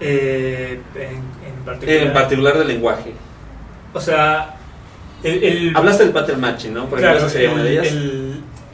Eh, 0.00 0.80
en, 0.94 1.02
en 1.08 1.64
particular. 1.64 2.02
En 2.02 2.12
particular 2.12 2.58
del 2.58 2.68
lenguaje. 2.68 3.12
O 3.92 4.00
sea, 4.00 4.56
el, 5.22 5.44
el- 5.44 5.76
Hablaste 5.76 6.04
del 6.04 6.12
pattern 6.12 6.40
matching, 6.40 6.74
¿no? 6.74 6.86
Por 6.88 6.98
claro, 6.98 7.16
ejemplo, 7.18 7.32
sería 7.32 7.50
una 7.52 7.62
de 7.64 7.76
el- 7.76 7.78
ellas. 7.78 7.94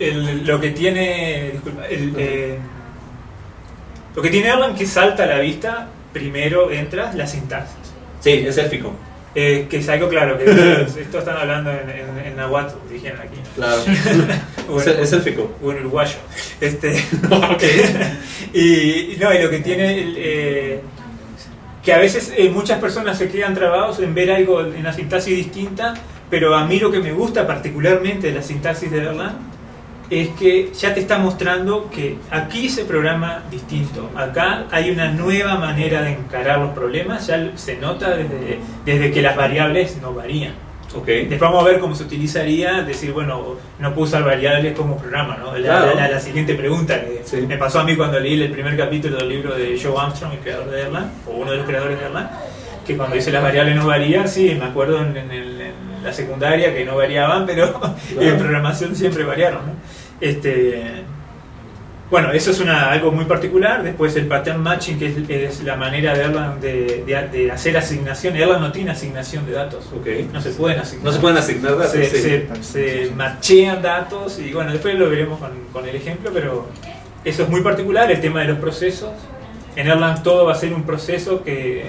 el- 0.00 0.46
lo 0.46 0.60
que 0.60 0.70
tiene. 0.70 1.50
Disculpa, 1.52 1.82
eh, 1.88 2.58
lo 4.14 4.22
que 4.22 4.30
tiene 4.30 4.48
Erlang 4.48 4.74
que 4.74 4.86
salta 4.86 5.24
a 5.24 5.26
la 5.26 5.38
vista, 5.40 5.88
primero 6.12 6.70
entra 6.70 7.12
la 7.14 7.26
sintaxis. 7.26 7.76
Sí, 8.20 8.44
es 8.46 8.56
élfico. 8.58 8.94
Eh, 9.38 9.66
que 9.68 9.76
es 9.78 9.88
algo 9.90 10.08
claro, 10.08 10.38
que 10.38 10.44
esto 11.00 11.18
están 11.18 11.36
hablando 11.36 11.70
en, 11.70 11.90
en, 11.90 12.26
en 12.26 12.36
Nahuatl, 12.36 12.74
dijeron 12.90 13.20
aquí. 13.20 13.36
Claro. 13.54 13.82
Es, 15.00 15.12
élfico. 15.12 15.52
o 15.62 15.70
en 15.70 15.78
uruguayo. 15.80 16.16
Este, 16.60 16.96
y, 18.52 19.12
y 19.12 19.16
no, 19.20 19.32
y 19.32 19.42
lo 19.42 19.50
que 19.50 19.58
tiene 19.60 19.98
el, 20.02 20.14
eh, 20.18 20.80
que 21.84 21.92
a 21.92 21.98
veces 21.98 22.32
eh, 22.36 22.48
muchas 22.50 22.80
personas 22.80 23.16
se 23.18 23.28
quedan 23.28 23.54
trabados 23.54 24.00
en 24.00 24.12
ver 24.14 24.30
algo 24.32 24.60
en 24.60 24.74
una 24.76 24.92
sintaxis 24.92 25.36
distinta 25.36 25.94
pero 26.30 26.54
a 26.56 26.64
mí 26.66 26.78
lo 26.78 26.90
que 26.90 27.00
me 27.00 27.12
gusta 27.12 27.46
particularmente 27.46 28.28
de 28.28 28.34
la 28.34 28.42
sintaxis 28.42 28.90
de 28.90 28.98
Erlang 28.98 29.36
es 30.08 30.28
que 30.30 30.70
ya 30.72 30.94
te 30.94 31.00
está 31.00 31.18
mostrando 31.18 31.90
que 31.90 32.16
aquí 32.30 32.68
se 32.68 32.84
programa 32.84 33.42
distinto. 33.50 34.08
Acá 34.14 34.64
hay 34.70 34.90
una 34.90 35.10
nueva 35.10 35.56
manera 35.56 36.02
de 36.02 36.12
encarar 36.12 36.60
los 36.60 36.70
problemas, 36.70 37.26
ya 37.26 37.50
se 37.56 37.76
nota 37.78 38.10
desde, 38.16 38.58
desde 38.84 39.10
que 39.10 39.20
las 39.20 39.34
variables 39.36 39.98
no 40.00 40.14
varían. 40.14 40.54
Okay. 40.94 41.26
Después 41.26 41.50
vamos 41.50 41.66
a 41.66 41.68
ver 41.70 41.80
cómo 41.80 41.94
se 41.96 42.04
utilizaría, 42.04 42.82
decir, 42.82 43.12
bueno, 43.12 43.56
no 43.80 43.90
puedo 43.92 44.06
usar 44.06 44.24
variables 44.24 44.74
como 44.78 44.96
programa, 44.96 45.36
¿no? 45.36 45.52
La, 45.58 45.80
Claro. 45.80 45.94
la- 45.96 46.08
la 46.08 46.20
siguiente 46.20 46.54
pregunta 46.54 47.00
que 47.00 47.20
Sí. 47.24 47.38
me 47.46 47.58
pasó 47.58 47.80
a 47.80 47.84
mí 47.84 47.96
cuando 47.96 48.18
leí 48.20 48.40
el 48.40 48.50
primer 48.52 48.76
capítulo 48.78 49.16
del 49.18 49.28
libro 49.28 49.54
de 49.56 49.78
Joe 49.82 49.92
Armstrong, 50.00 50.32
el 50.34 50.38
creador 50.38 50.70
de 50.70 50.82
Erlang, 50.82 51.10
o 51.26 51.32
uno 51.32 51.50
de 51.50 51.56
los 51.58 51.66
creadores 51.66 51.98
de 51.98 52.06
Erlang, 52.06 52.30
que 52.86 52.96
cuando 52.96 53.16
dice 53.16 53.30
las 53.32 53.42
variables 53.42 53.74
no 53.76 53.86
varían, 53.88 54.26
sí, 54.28 54.56
me 54.58 54.66
acuerdo 54.66 55.02
en, 55.02 55.16
en 55.16 55.30
el- 55.32 55.60
en 55.60 55.74
la 56.06 56.12
secundaria 56.12 56.72
que 56.74 56.84
no 56.84 56.96
variaban, 56.96 57.44
pero 57.46 57.80
en 58.20 58.38
programación 58.38 58.94
siempre 58.96 59.24
variaron, 59.24 59.66
¿no? 59.66 59.72
Este, 60.20 61.02
bueno, 62.10 62.30
eso 62.32 62.52
es 62.52 62.60
una, 62.60 62.90
algo 62.92 63.10
muy 63.10 63.24
particular. 63.24 63.82
Después 63.82 64.14
el 64.16 64.26
pattern 64.28 64.62
matching, 64.62 64.98
que 64.98 65.06
es, 65.08 65.58
es 65.58 65.64
la 65.64 65.76
manera 65.76 66.14
de 66.14 66.22
Erlang 66.24 66.60
de, 66.60 67.02
de- 67.04 67.28
de 67.28 67.50
hacer 67.50 67.76
asignación. 67.76 68.36
Erlang 68.36 68.60
no 68.60 68.70
tiene 68.72 68.92
asignación 68.92 69.44
de 69.44 69.52
datos. 69.52 69.90
No 70.32 70.40
se 70.40 70.50
pueden 70.50 70.78
asignar. 70.78 71.04
No 71.04 71.12
se 71.12 71.18
pueden 71.18 71.36
asignar 71.38 71.76
datos. 71.76 71.90
Se, 71.92 72.04
sí. 72.06 72.18
se, 72.62 72.62
se 73.06 73.10
machean 73.14 73.82
datos 73.82 74.38
y 74.38 74.52
bueno, 74.52 74.70
después 74.72 74.94
lo 74.94 75.10
veremos 75.10 75.40
con, 75.40 75.50
con 75.72 75.86
el 75.88 75.96
ejemplo, 75.96 76.30
pero 76.32 76.68
eso 77.24 77.42
es 77.42 77.48
muy 77.48 77.60
particular, 77.62 78.08
el 78.10 78.20
tema 78.20 78.40
de 78.42 78.46
los 78.48 78.58
procesos. 78.58 79.10
En 79.74 79.88
Erlang 79.88 80.22
todo 80.22 80.46
va 80.46 80.52
a 80.52 80.56
ser 80.56 80.72
un 80.72 80.84
proceso 80.84 81.42
que... 81.42 81.84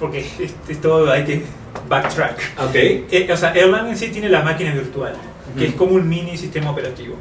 Porque 0.00 0.20
es, 0.20 0.54
es 0.68 0.80
todo 0.80 1.10
hay 1.12 1.24
que 1.24 1.44
backtrack. 1.88 2.38
Ok. 2.68 2.74
Eh, 2.74 3.28
o 3.32 3.36
sea, 3.36 3.52
Erlang 3.52 3.88
en 3.88 3.96
sí 3.96 4.08
tiene 4.08 4.28
la 4.28 4.42
máquina 4.42 4.72
virtual, 4.72 5.14
que 5.56 5.64
Ujú. 5.64 5.70
es 5.70 5.74
como 5.76 5.94
un 5.94 6.08
mini 6.08 6.36
sistema 6.36 6.70
operativo. 6.70 7.16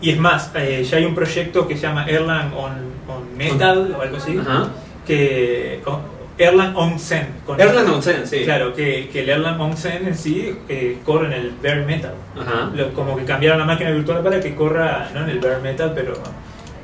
Y 0.00 0.10
es 0.10 0.18
más, 0.18 0.50
eh, 0.54 0.84
ya 0.88 0.96
hay 0.98 1.04
un 1.04 1.14
proyecto 1.14 1.66
que 1.68 1.76
se 1.76 1.82
llama 1.82 2.04
Erlang 2.06 2.52
on, 2.54 2.72
on 3.08 3.36
Metal 3.36 3.94
o 3.98 4.02
algo 4.02 4.16
así, 4.16 4.36
Ajá. 4.38 4.68
que 5.06 5.80
o- 5.86 6.00
Erlang 6.38 6.74
on 6.74 6.98
Zen. 6.98 7.26
con- 7.44 7.60
Erlang 7.60 7.86
Onsen, 7.90 8.26
sí. 8.26 8.44
Claro, 8.44 8.72
que, 8.74 9.10
que 9.12 9.20
el 9.20 9.28
Erlang 9.28 9.60
on 9.60 9.76
Zen 9.76 10.06
en 10.08 10.16
sí 10.16 10.56
eh, 10.70 10.96
corre 11.04 11.26
en 11.26 11.32
el 11.34 11.50
bare 11.62 11.84
metal. 11.84 12.14
Ajá. 12.34 12.70
Lo- 12.74 12.94
como 12.94 13.14
que 13.14 13.24
cambiaron 13.26 13.58
la 13.58 13.66
máquina 13.66 13.90
virtual 13.90 14.22
para 14.22 14.40
que 14.40 14.54
corra, 14.54 15.10
no 15.12 15.24
en 15.24 15.28
el 15.30 15.38
bare 15.38 15.58
metal, 15.58 15.92
pero 15.94 16.14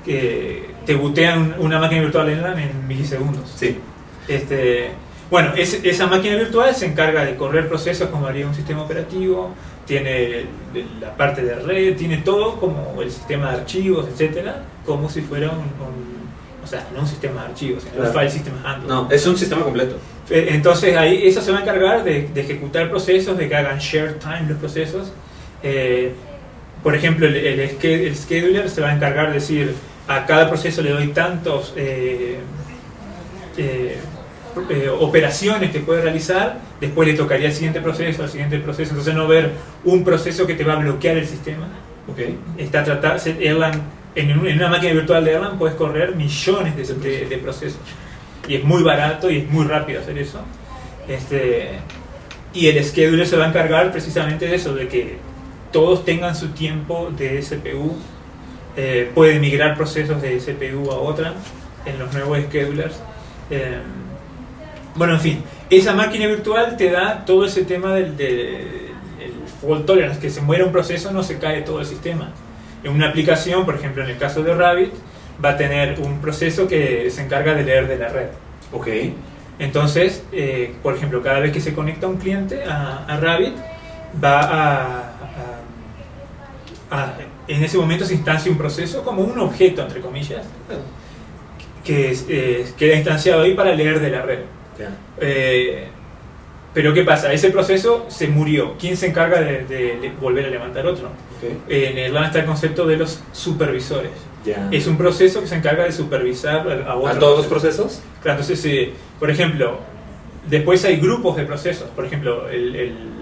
que 0.04 0.70
te 0.84 0.94
bootean 0.94 1.54
una 1.58 1.78
máquina 1.78 2.02
virtual 2.02 2.28
Erlang 2.28 2.58
en 2.58 2.86
milisegundos. 2.86 3.50
Sí. 3.56 3.78
Este, 4.28 4.90
bueno, 5.30 5.52
es- 5.56 5.80
esa 5.84 6.06
máquina 6.06 6.36
virtual 6.36 6.74
se 6.74 6.86
encarga 6.86 7.24
de 7.24 7.34
correr 7.36 7.68
procesos 7.68 8.08
como 8.10 8.26
haría 8.26 8.46
un 8.46 8.54
sistema 8.54 8.82
operativo, 8.82 9.50
tiene 9.86 10.46
la 11.00 11.16
parte 11.16 11.42
de 11.42 11.54
red, 11.56 11.96
tiene 11.96 12.18
todo 12.18 12.58
como 12.58 13.00
el 13.02 13.10
sistema 13.10 13.50
de 13.52 13.58
archivos, 13.60 14.06
etcétera, 14.08 14.62
como 14.84 15.08
si 15.08 15.20
fuera 15.22 15.50
un, 15.50 15.58
un- 15.58 16.16
o 16.62 16.66
sea, 16.66 16.84
no 16.92 17.00
un 17.00 17.06
sistema 17.06 17.42
de 17.42 17.48
archivos, 17.48 17.82
sino 17.84 17.94
Claro. 17.96 18.10
un 18.10 18.16
file 18.16 18.30
system 18.30 18.54
handler. 18.64 18.88
No, 18.88 19.08
es 19.10 19.24
un 19.26 19.36
sistema 19.36 19.62
completo. 19.62 19.96
Eh, 20.30 20.48
Entonces 20.50 20.96
ahí 20.96 21.26
eso 21.26 21.40
se 21.40 21.52
va 21.52 21.58
a 21.58 21.62
encargar 21.62 22.02
de, 22.02 22.28
de 22.34 22.40
ejecutar 22.40 22.90
procesos, 22.90 23.38
de 23.38 23.48
que 23.48 23.54
hagan 23.54 23.78
share 23.78 24.14
time 24.18 24.46
los 24.48 24.58
procesos. 24.58 25.12
Eh, 25.62 26.12
por 26.82 26.94
ejemplo, 26.96 27.26
el, 27.28 27.36
el 27.36 28.16
scheduler 28.16 28.68
se 28.68 28.80
va 28.80 28.88
a 28.90 28.94
encargar 28.94 29.28
de 29.28 29.34
decir 29.34 29.74
a 30.08 30.26
cada 30.26 30.48
proceso 30.48 30.82
le 30.82 30.90
doy 30.90 31.08
tantos 31.08 31.72
eh, 31.76 32.38
eh, 33.56 33.98
eh, 34.70 34.88
operaciones 34.88 35.70
que 35.70 35.80
puede 35.80 36.02
realizar, 36.02 36.58
después 36.80 37.06
le 37.08 37.14
tocaría 37.14 37.48
el 37.48 37.52
siguiente 37.54 37.80
proceso, 37.80 38.22
al 38.22 38.28
siguiente 38.30 38.58
proceso, 38.58 38.90
entonces 38.90 39.14
no 39.14 39.26
ver 39.28 39.52
un 39.84 40.04
proceso 40.04 40.46
que 40.46 40.54
te 40.54 40.64
va 40.64 40.74
a 40.74 40.76
bloquear 40.76 41.16
el 41.18 41.26
sistema. 41.26 41.66
Ok. 42.08 42.18
Está 42.58 42.84
tratar, 42.84 43.18
Erlang, 43.40 43.80
en 44.14 44.38
una 44.38 44.68
máquina 44.68 44.92
virtual 44.92 45.24
de 45.24 45.32
Erlang 45.32 45.58
puedes 45.58 45.76
correr 45.76 46.14
millones 46.16 46.76
de, 46.76 46.94
de- 46.94 47.26
de 47.26 47.38
procesos. 47.38 47.78
Y 48.48 48.54
es 48.54 48.64
muy 48.64 48.82
barato 48.82 49.30
y 49.30 49.38
es 49.38 49.50
muy 49.50 49.66
rápido 49.66 50.00
hacer 50.00 50.16
eso. 50.18 50.40
Este, 51.08 51.70
y 52.54 52.68
el 52.68 52.82
scheduler 52.84 53.26
se 53.26 53.36
va 53.36 53.44
a 53.44 53.48
encargar 53.48 53.90
precisamente 53.92 54.46
de 54.46 54.54
eso, 54.56 54.74
de 54.74 54.88
que 54.88 55.16
todos 55.72 56.04
tengan 56.04 56.34
su 56.36 56.48
tiempo 56.48 57.10
de 57.16 57.40
CPU. 57.40 57.96
Eh, 58.76 59.10
puede 59.14 59.38
migrar 59.38 59.76
procesos 59.76 60.20
de 60.22 60.38
CPU 60.38 60.90
a 60.90 60.96
otra 60.96 61.34
en 61.86 61.98
los 61.98 62.12
nuevos 62.14 62.38
schedulers. 62.48 62.94
Eh, 63.50 63.78
bueno, 64.96 65.14
en 65.14 65.20
fin, 65.20 65.42
esa 65.70 65.94
máquina 65.94 66.26
virtual 66.26 66.76
te 66.76 66.90
da 66.90 67.24
todo 67.24 67.44
ese 67.44 67.64
tema 67.64 67.92
del, 67.94 68.16
del- 68.16 68.86
el 69.20 69.32
fault 69.60 69.86
tolerance, 69.86 70.20
que 70.20 70.30
se 70.30 70.40
muera 70.40 70.64
un 70.64 70.72
proceso 70.72 71.10
no 71.12 71.22
se 71.22 71.38
cae 71.38 71.62
todo 71.62 71.80
el 71.80 71.86
sistema. 71.86 72.30
En 72.84 72.92
una 72.92 73.08
aplicación, 73.08 73.64
por 73.64 73.74
ejemplo 73.74 74.02
en 74.04 74.10
el 74.10 74.18
caso 74.18 74.42
de 74.42 74.54
Rabbit, 74.54 74.92
va 75.44 75.50
a 75.50 75.56
tener 75.56 75.98
un 76.00 76.20
proceso 76.20 76.66
que 76.68 77.10
se 77.10 77.22
encarga 77.22 77.54
de 77.54 77.62
leer 77.64 77.88
de 77.88 77.98
la 77.98 78.08
red. 78.08 78.28
Ok. 78.72 78.86
Entonces, 79.58 80.22
eh, 80.32 80.74
por 80.82 80.94
ejemplo, 80.94 81.22
cada 81.22 81.40
vez 81.40 81.52
que 81.52 81.60
se 81.60 81.72
conecta 81.74 82.06
un 82.06 82.16
cliente 82.18 82.64
a, 82.64 83.04
a 83.06 83.16
Rabbit, 83.18 83.54
va 84.22 84.40
a, 84.40 84.82
a- 86.90 87.00
a- 87.02 87.14
En 87.48 87.62
ese 87.62 87.78
momento 87.78 88.04
se 88.04 88.14
instancia 88.14 88.50
un 88.50 88.58
proceso 88.58 89.02
como 89.04 89.22
un 89.22 89.38
objeto, 89.38 89.82
entre 89.82 90.00
comillas, 90.00 90.44
que 91.84 92.10
es- 92.10 92.26
eh, 92.28 92.66
queda 92.76 92.96
instanciado 92.96 93.42
ahí 93.42 93.54
para 93.54 93.72
leer 93.74 94.00
de 94.00 94.10
la 94.10 94.22
red. 94.22 94.40
Eh, 95.20 95.86
pero 96.74 96.92
¿qué 96.92 97.02
pasa? 97.04 97.32
Ese 97.32 97.50
proceso 97.50 98.04
se 98.08 98.28
murió. 98.28 98.74
¿Quién 98.78 98.96
se 98.96 99.06
encarga 99.06 99.40
de, 99.40 99.64
de 99.64 100.12
volver 100.20 100.44
a 100.46 100.50
levantar 100.50 100.86
otro? 100.86 101.06
Ok. 101.08 101.50
En 101.68 101.96
Erlang 101.98 102.26
está 102.26 102.40
el 102.40 102.44
concepto 102.46 102.86
de 102.86 102.96
los 102.96 103.20
supervisores. 103.32 104.10
Ya. 104.44 104.68
Es 104.70 104.86
un 104.86 104.96
proceso 104.96 105.40
que 105.40 105.46
se 105.48 105.56
encarga 105.56 105.84
de 105.84 105.92
supervisar 105.92 106.68
a, 106.68 106.92
a 106.92 107.10
¿A 107.10 107.18
todos 107.18 107.38
los 107.38 107.46
proceso. 107.46 107.82
procesos? 107.84 108.02
Claro, 108.22 108.40
entonces, 108.40 108.64
eh, 108.66 108.92
por 109.18 109.30
ejemplo, 109.30 109.78
después 110.48 110.84
hay 110.84 110.98
grupos 110.98 111.36
de 111.36 111.44
procesos. 111.44 111.88
Por 111.96 112.04
ejemplo, 112.04 112.48
el, 112.48 112.76
el- 112.76 113.16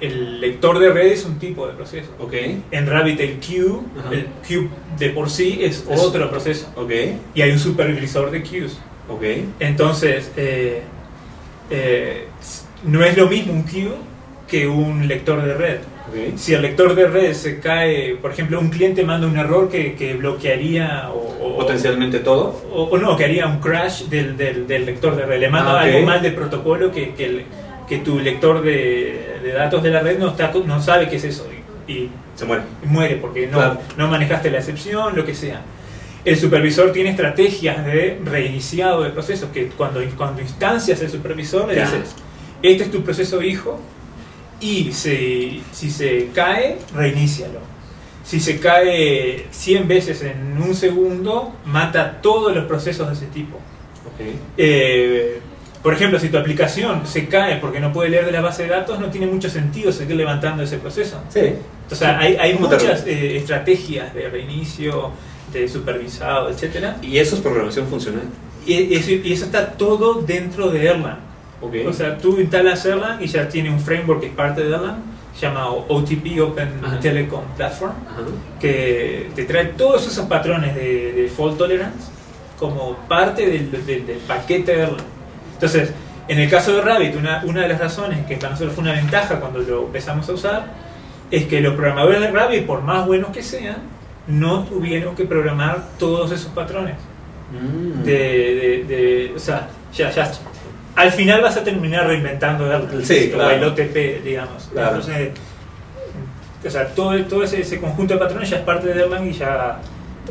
el 0.00 0.40
lector 0.40 0.78
de 0.80 0.90
red 0.90 1.06
es 1.06 1.24
un 1.24 1.38
tipo 1.38 1.66
de 1.66 1.72
proceso. 1.74 2.10
Ok. 2.18 2.34
En 2.72 2.86
Rabbit 2.86 3.20
el 3.20 3.38
queue, 3.38 3.78
el 4.10 4.26
queue 4.46 4.68
de 4.98 5.10
por 5.10 5.30
sí 5.30 5.58
es 5.62 5.84
Es- 5.88 6.00
otro 6.00 6.28
proceso. 6.30 6.66
Ok. 6.76 6.90
Y 7.34 7.42
hay 7.42 7.52
un 7.52 7.58
supervisor 7.58 8.30
de 8.30 8.42
queues. 8.42 8.76
Ok. 9.08 9.22
Entonces, 9.60 10.30
eh, 10.36 10.82
eh, 11.70 12.26
no 12.84 13.02
es 13.04 13.16
lo 13.16 13.28
mismo 13.28 13.52
un 13.52 13.64
queue 13.64 13.92
que 14.48 14.66
un 14.68 15.06
lector 15.08 15.42
de 15.42 15.54
red. 15.54 15.76
Ok. 16.08 16.36
Si 16.36 16.52
el 16.54 16.62
lector 16.62 16.94
de 16.94 17.06
red 17.08 17.32
se 17.32 17.60
cae, 17.60 18.16
por 18.16 18.30
ejemplo, 18.32 18.60
un 18.60 18.68
cliente 18.68 19.04
manda 19.04 19.26
un 19.26 19.36
error 19.38 19.68
que, 19.70 19.94
que 19.94 20.14
bloquearía 20.14 21.10
o, 21.10 21.54
o- 21.54 21.56
Potencialmente 21.58 22.18
todo. 22.20 22.62
o, 22.72 22.84
o 22.84 22.98
no, 22.98 23.16
que 23.16 23.24
haría 23.24 23.46
un 23.46 23.58
crash 23.58 24.04
del, 24.04 24.36
del, 24.36 24.66
del 24.66 24.84
lector 24.86 25.16
de 25.16 25.24
red. 25.26 25.40
Le 25.40 25.48
manda 25.48 25.80
Ah, 25.80 25.82
algo 25.82 26.00
mal 26.06 26.20
de 26.22 26.30
protocolo 26.32 26.92
que, 26.92 27.14
que, 27.14 27.24
el- 27.26 27.44
que 27.88 27.98
tu 27.98 28.18
lector 28.18 28.62
de, 28.62 29.38
de 29.42 29.52
datos 29.52 29.82
de 29.82 29.90
la 29.90 30.00
red 30.00 30.18
no, 30.18 30.28
está, 30.30 30.52
no 30.66 30.80
sabe 30.80 31.08
qué 31.08 31.16
es 31.16 31.24
eso 31.24 31.46
y, 31.88 31.92
y 31.92 32.10
Se 32.34 32.44
muere. 32.44 32.62
muere 32.84 33.16
porque 33.16 33.46
no, 33.46 33.58
Claro. 33.58 33.78
no 33.96 34.08
manejaste 34.08 34.50
la 34.50 34.58
excepción, 34.58 35.16
lo 35.16 35.24
que 35.24 35.34
sea. 35.34 35.60
El 36.24 36.38
supervisor 36.38 36.92
tiene 36.92 37.10
estrategias 37.10 37.84
de 37.84 38.20
reiniciado 38.24 39.02
de 39.02 39.10
procesos, 39.10 39.50
que 39.50 39.68
cuando, 39.68 40.00
cuando 40.16 40.40
instancias 40.40 41.00
el 41.02 41.10
supervisor 41.10 41.68
le 41.68 41.74
dices, 41.74 42.14
este 42.62 42.84
es 42.84 42.90
tu 42.90 43.02
proceso 43.02 43.42
hijo, 43.42 43.78
y 44.60 44.92
si, 44.92 45.62
si 45.72 45.90
se 45.90 46.30
cae, 46.34 46.78
reinícialo. 46.94 47.60
Si 48.24 48.40
se 48.40 48.58
cae 48.58 49.46
100 49.50 49.86
veces 49.86 50.22
en 50.22 50.60
un 50.62 50.74
segundo, 50.74 51.54
mata 51.66 52.22
todos 52.22 52.54
los 52.54 52.64
procesos 52.64 53.06
de 53.08 53.14
ese 53.14 53.26
tipo. 53.26 53.58
Eh, 54.56 55.40
por 55.82 55.92
ejemplo, 55.92 56.18
si 56.18 56.30
tu 56.30 56.38
aplicación 56.38 57.06
se 57.06 57.26
cae 57.28 57.56
porque 57.56 57.80
no 57.80 57.92
puede 57.92 58.08
leer 58.08 58.24
de 58.24 58.32
la 58.32 58.40
base 58.40 58.62
de 58.62 58.70
datos, 58.70 58.98
no 58.98 59.08
tiene 59.08 59.26
mucho 59.26 59.50
sentido 59.50 59.92
seguir 59.92 60.16
levantando 60.16 60.62
ese 60.62 60.78
proceso. 60.78 61.20
Sí. 61.28 61.56
Sea, 61.90 62.18
hay, 62.18 62.36
hay 62.36 62.54
¿Cómo 62.54 62.70
te 62.70 62.76
muchas 62.76 63.06
eh, 63.06 63.36
estrategias 63.36 64.14
de 64.14 64.30
reinicio, 64.30 65.10
de 65.60 65.68
supervisado, 65.68 66.48
etcétera, 66.50 66.96
Y 67.02 67.18
eso 67.18 67.36
es 67.36 67.42
programación 67.42 67.86
funcional. 67.86 68.22
y 68.66 68.94
eso, 68.94 69.10
y 69.12 69.32
eso 69.32 69.44
está 69.46 69.72
todo 69.72 70.22
dentro 70.22 70.70
de 70.70 70.86
Erlang. 70.86 71.18
Ok. 71.60 71.74
O 71.88 71.92
sea, 71.92 72.18
tú 72.18 72.38
instalas 72.40 72.84
Erlang 72.84 73.22
y 73.22 73.26
ya 73.26 73.48
tiene 73.48 73.70
un 73.70 73.80
framework 73.80 74.20
que 74.20 74.26
es 74.28 74.32
parte 74.34 74.62
de 74.62 74.74
Erlang, 74.74 74.96
se 75.34 75.42
llama 75.46 75.68
OTP, 75.68 76.40
Open 76.40 76.68
Ajá. 76.82 77.00
Telecom 77.00 77.42
Platform, 77.56 77.92
Ajá. 78.08 78.20
que 78.60 79.30
te 79.34 79.44
trae 79.44 79.66
todos 79.66 80.06
esos 80.06 80.26
patrones 80.26 80.74
de, 80.74 81.12
de 81.12 81.28
fault 81.28 81.58
tolerance 81.58 82.10
como 82.58 82.96
parte 83.08 83.46
del, 83.48 83.70
del- 83.70 84.06
del 84.06 84.18
paquete 84.26 84.76
de 84.76 84.82
Erlang. 84.84 85.04
Entonces, 85.54 85.92
en 86.28 86.38
el 86.38 86.48
caso 86.48 86.74
de 86.74 86.80
Rabbit, 86.82 87.16
una, 87.16 87.42
una 87.44 87.62
de 87.62 87.68
las 87.68 87.80
razones 87.80 88.24
que 88.26 88.36
para 88.36 88.50
nosotros 88.50 88.74
fue 88.74 88.82
una 88.84 88.92
ventaja 88.94 89.40
cuando 89.40 89.58
lo 89.60 89.86
empezamos 89.86 90.28
a 90.28 90.32
usar, 90.32 90.66
es 91.30 91.44
que 91.46 91.60
los 91.60 91.74
programadores 91.74 92.20
de 92.20 92.30
Rabbit, 92.30 92.64
por 92.66 92.82
más 92.82 93.06
buenos 93.06 93.30
que 93.30 93.42
sean, 93.42 93.76
no 94.26 94.64
tuvieron 94.64 95.14
que 95.14 95.24
programar 95.24 95.84
todos 95.98 96.32
esos 96.32 96.50
patrones. 96.52 96.96
Mm. 97.52 98.02
De, 98.04 98.12
de- 98.12 98.84
de- 98.88 99.32
o 99.36 99.38
sea, 99.38 99.68
ya, 99.94 100.10
ya 100.10 100.30
al 100.96 101.10
final 101.12 101.40
vas 101.42 101.56
a 101.56 101.64
terminar 101.64 102.06
reinventando 102.06 102.72
el, 102.72 103.04
Sí, 103.04 103.30
claro. 103.32 103.50
el 103.50 103.64
OTP, 103.64 104.22
digamos. 104.24 104.68
Claro. 104.72 104.96
Entonces, 104.96 105.30
o 106.66 106.70
sea, 106.70 106.86
todo, 106.88 107.22
todo 107.26 107.42
ese, 107.42 107.60
ese 107.60 107.78
conjunto 107.80 108.14
de 108.14 108.20
patrones 108.20 108.48
ya 108.48 108.56
es 108.58 108.62
parte 108.62 108.86
de 108.88 109.02
Erlang 109.02 109.26
y 109.26 109.32
ya, 109.32 109.80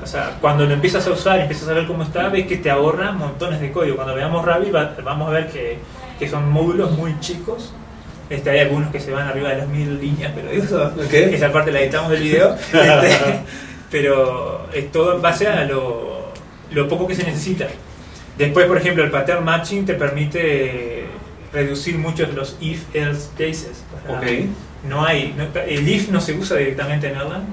o 0.02 0.08
sea, 0.08 0.38
cuando 0.42 0.66
lo 0.66 0.74
empiezas 0.74 1.06
a 1.08 1.12
usar 1.12 1.38
y 1.40 1.42
empiezas 1.44 1.68
a 1.70 1.74
ver 1.74 1.86
cómo 1.86 2.04
está, 2.04 2.30
ves 2.30 2.48
que 2.48 2.58
te 2.58 2.72
ahorra 2.72 3.12
montones 3.12 3.62
de 3.62 3.72
código. 3.72 3.96
Cuando 3.98 4.16
veamos 4.16 4.44
Ravi 4.44 4.72
va- 4.72 4.96
vamos 5.04 5.30
a 5.30 5.32
ver 5.32 5.48
que, 5.48 5.78
que 6.18 6.28
son 6.28 6.50
módulos 6.50 6.92
muy 6.98 7.20
chicos. 7.20 7.72
Este, 8.30 8.50
hay 8.50 8.60
algunos 8.60 8.90
que 8.90 9.00
se 9.00 9.12
van 9.12 9.28
arriba 9.28 9.50
de 9.50 9.58
las 9.58 9.68
mil 9.68 10.00
líneas, 10.00 10.32
pero 10.34 10.50
eso, 10.50 10.92
Ok. 10.98 11.14
esa 11.14 11.52
parte 11.52 11.72
la 11.72 11.82
editamos 11.82 12.10
del 12.10 12.24
video. 12.24 12.56
Este, 12.74 13.40
pero 13.94 14.66
es 14.74 14.92
todo 14.92 15.16
en 15.16 15.22
base 15.22 15.48
a 15.48 15.66
lo, 15.66 16.26
lo 16.72 16.88
poco 16.88 17.06
que 17.08 17.14
se 17.14 17.24
necesita. 17.24 17.68
Después, 18.40 18.66
por 18.66 18.78
ejemplo, 18.78 19.04
el 19.04 19.12
pattern 19.12 19.46
matching 19.46 19.86
te 19.86 19.94
permite 19.94 21.06
reducir 21.54 22.00
muchos 22.00 22.30
de 22.30 22.34
los 22.34 22.58
if-else 22.60 23.30
cases. 23.38 23.84
O 24.04 24.08
sea, 24.08 24.18
Ok. 24.18 24.26
No 24.90 25.06
hay, 25.06 25.34
no- 25.38 25.62
el 25.62 25.88
if 25.88 26.10
no 26.10 26.20
se 26.20 26.34
usa 26.34 26.58
directamente 26.58 27.08
en 27.08 27.16
Erlang. 27.16 27.44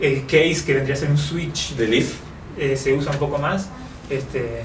El 0.00 0.22
case, 0.26 0.64
que 0.66 0.74
vendría 0.74 0.96
a 0.96 0.98
ser 0.98 1.10
un 1.10 1.16
switch, 1.16 1.76
De 1.76 1.86
Leaf. 1.86 2.14
eh, 2.58 2.76
se 2.76 2.92
usa 2.92 3.12
un 3.12 3.18
poco 3.18 3.38
más. 3.38 3.68
Este, 4.10 4.62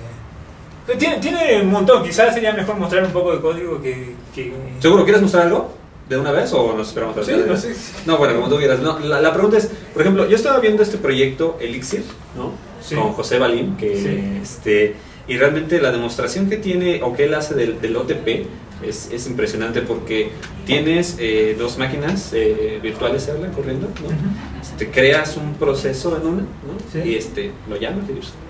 tiene, 0.98 1.18
tiene 1.20 1.62
un 1.62 1.70
montón, 1.70 2.04
quizás 2.04 2.34
sería 2.34 2.54
mejor 2.54 2.76
mostrar 2.78 3.04
un 3.06 3.12
poco 3.12 3.34
de 3.36 3.40
código 3.42 3.80
que... 3.82 4.16
que 4.34 4.52
¿Seguro 4.80 5.04
quieres 5.04 5.22
mostrar 5.22 5.44
algo? 5.46 5.74
¿De 6.10 6.18
una 6.18 6.32
vez 6.32 6.52
o 6.54 6.76
nos 6.76 6.90
esperamos 6.90 7.18
a 7.18 7.24
Sí, 7.24 7.32
no 7.48 7.56
sé. 7.56 7.74
No, 8.06 8.18
bueno, 8.18 8.36
como 8.36 8.50
tú 8.50 8.58
quieras. 8.58 8.80
No, 8.82 9.00
la, 9.00 9.22
la 9.22 9.34
pregunta 9.34 9.58
es, 9.58 9.70
por 9.94 10.02
ejemplo, 10.02 10.28
yo 10.28 10.36
estaba 10.36 10.60
viendo 10.60 10.84
este 10.84 10.98
proyecto 10.98 11.58
Elixir, 11.62 12.04
¿no? 12.36 12.52
Sí. 12.82 12.96
Con 12.96 13.14
José 13.14 13.40
Balín, 13.40 13.78
que 13.78 13.96
Sí. 13.96 14.40
este 14.42 14.96
y 15.26 15.38
realmente 15.38 15.80
la 15.82 15.92
demostración 15.92 16.50
que 16.50 16.58
tiene 16.58 17.02
o 17.02 17.14
que 17.14 17.24
él 17.26 17.34
hace 17.34 17.56
del, 17.56 17.80
del 17.80 17.96
OTP 17.96 18.46
es, 18.86 19.10
es 19.14 19.26
impresionante 19.28 19.82
porque 19.82 20.32
tienes 20.66 21.16
eh, 21.18 21.56
dos 21.58 21.78
máquinas 21.78 22.32
eh, 22.34 22.80
virtuales 22.84 23.26
Erlang 23.30 23.54
corriendo, 23.54 23.88
¿no? 23.88 24.62
Este, 24.62 24.90
creas 24.92 25.38
un 25.38 25.54
proceso 25.54 26.18
en 26.18 26.28
una, 26.28 26.42
¿no? 26.42 26.78
Sí. 26.92 27.00
Y 27.10 27.16
este, 27.16 27.52
lo 27.70 27.78
llamas, 27.78 28.04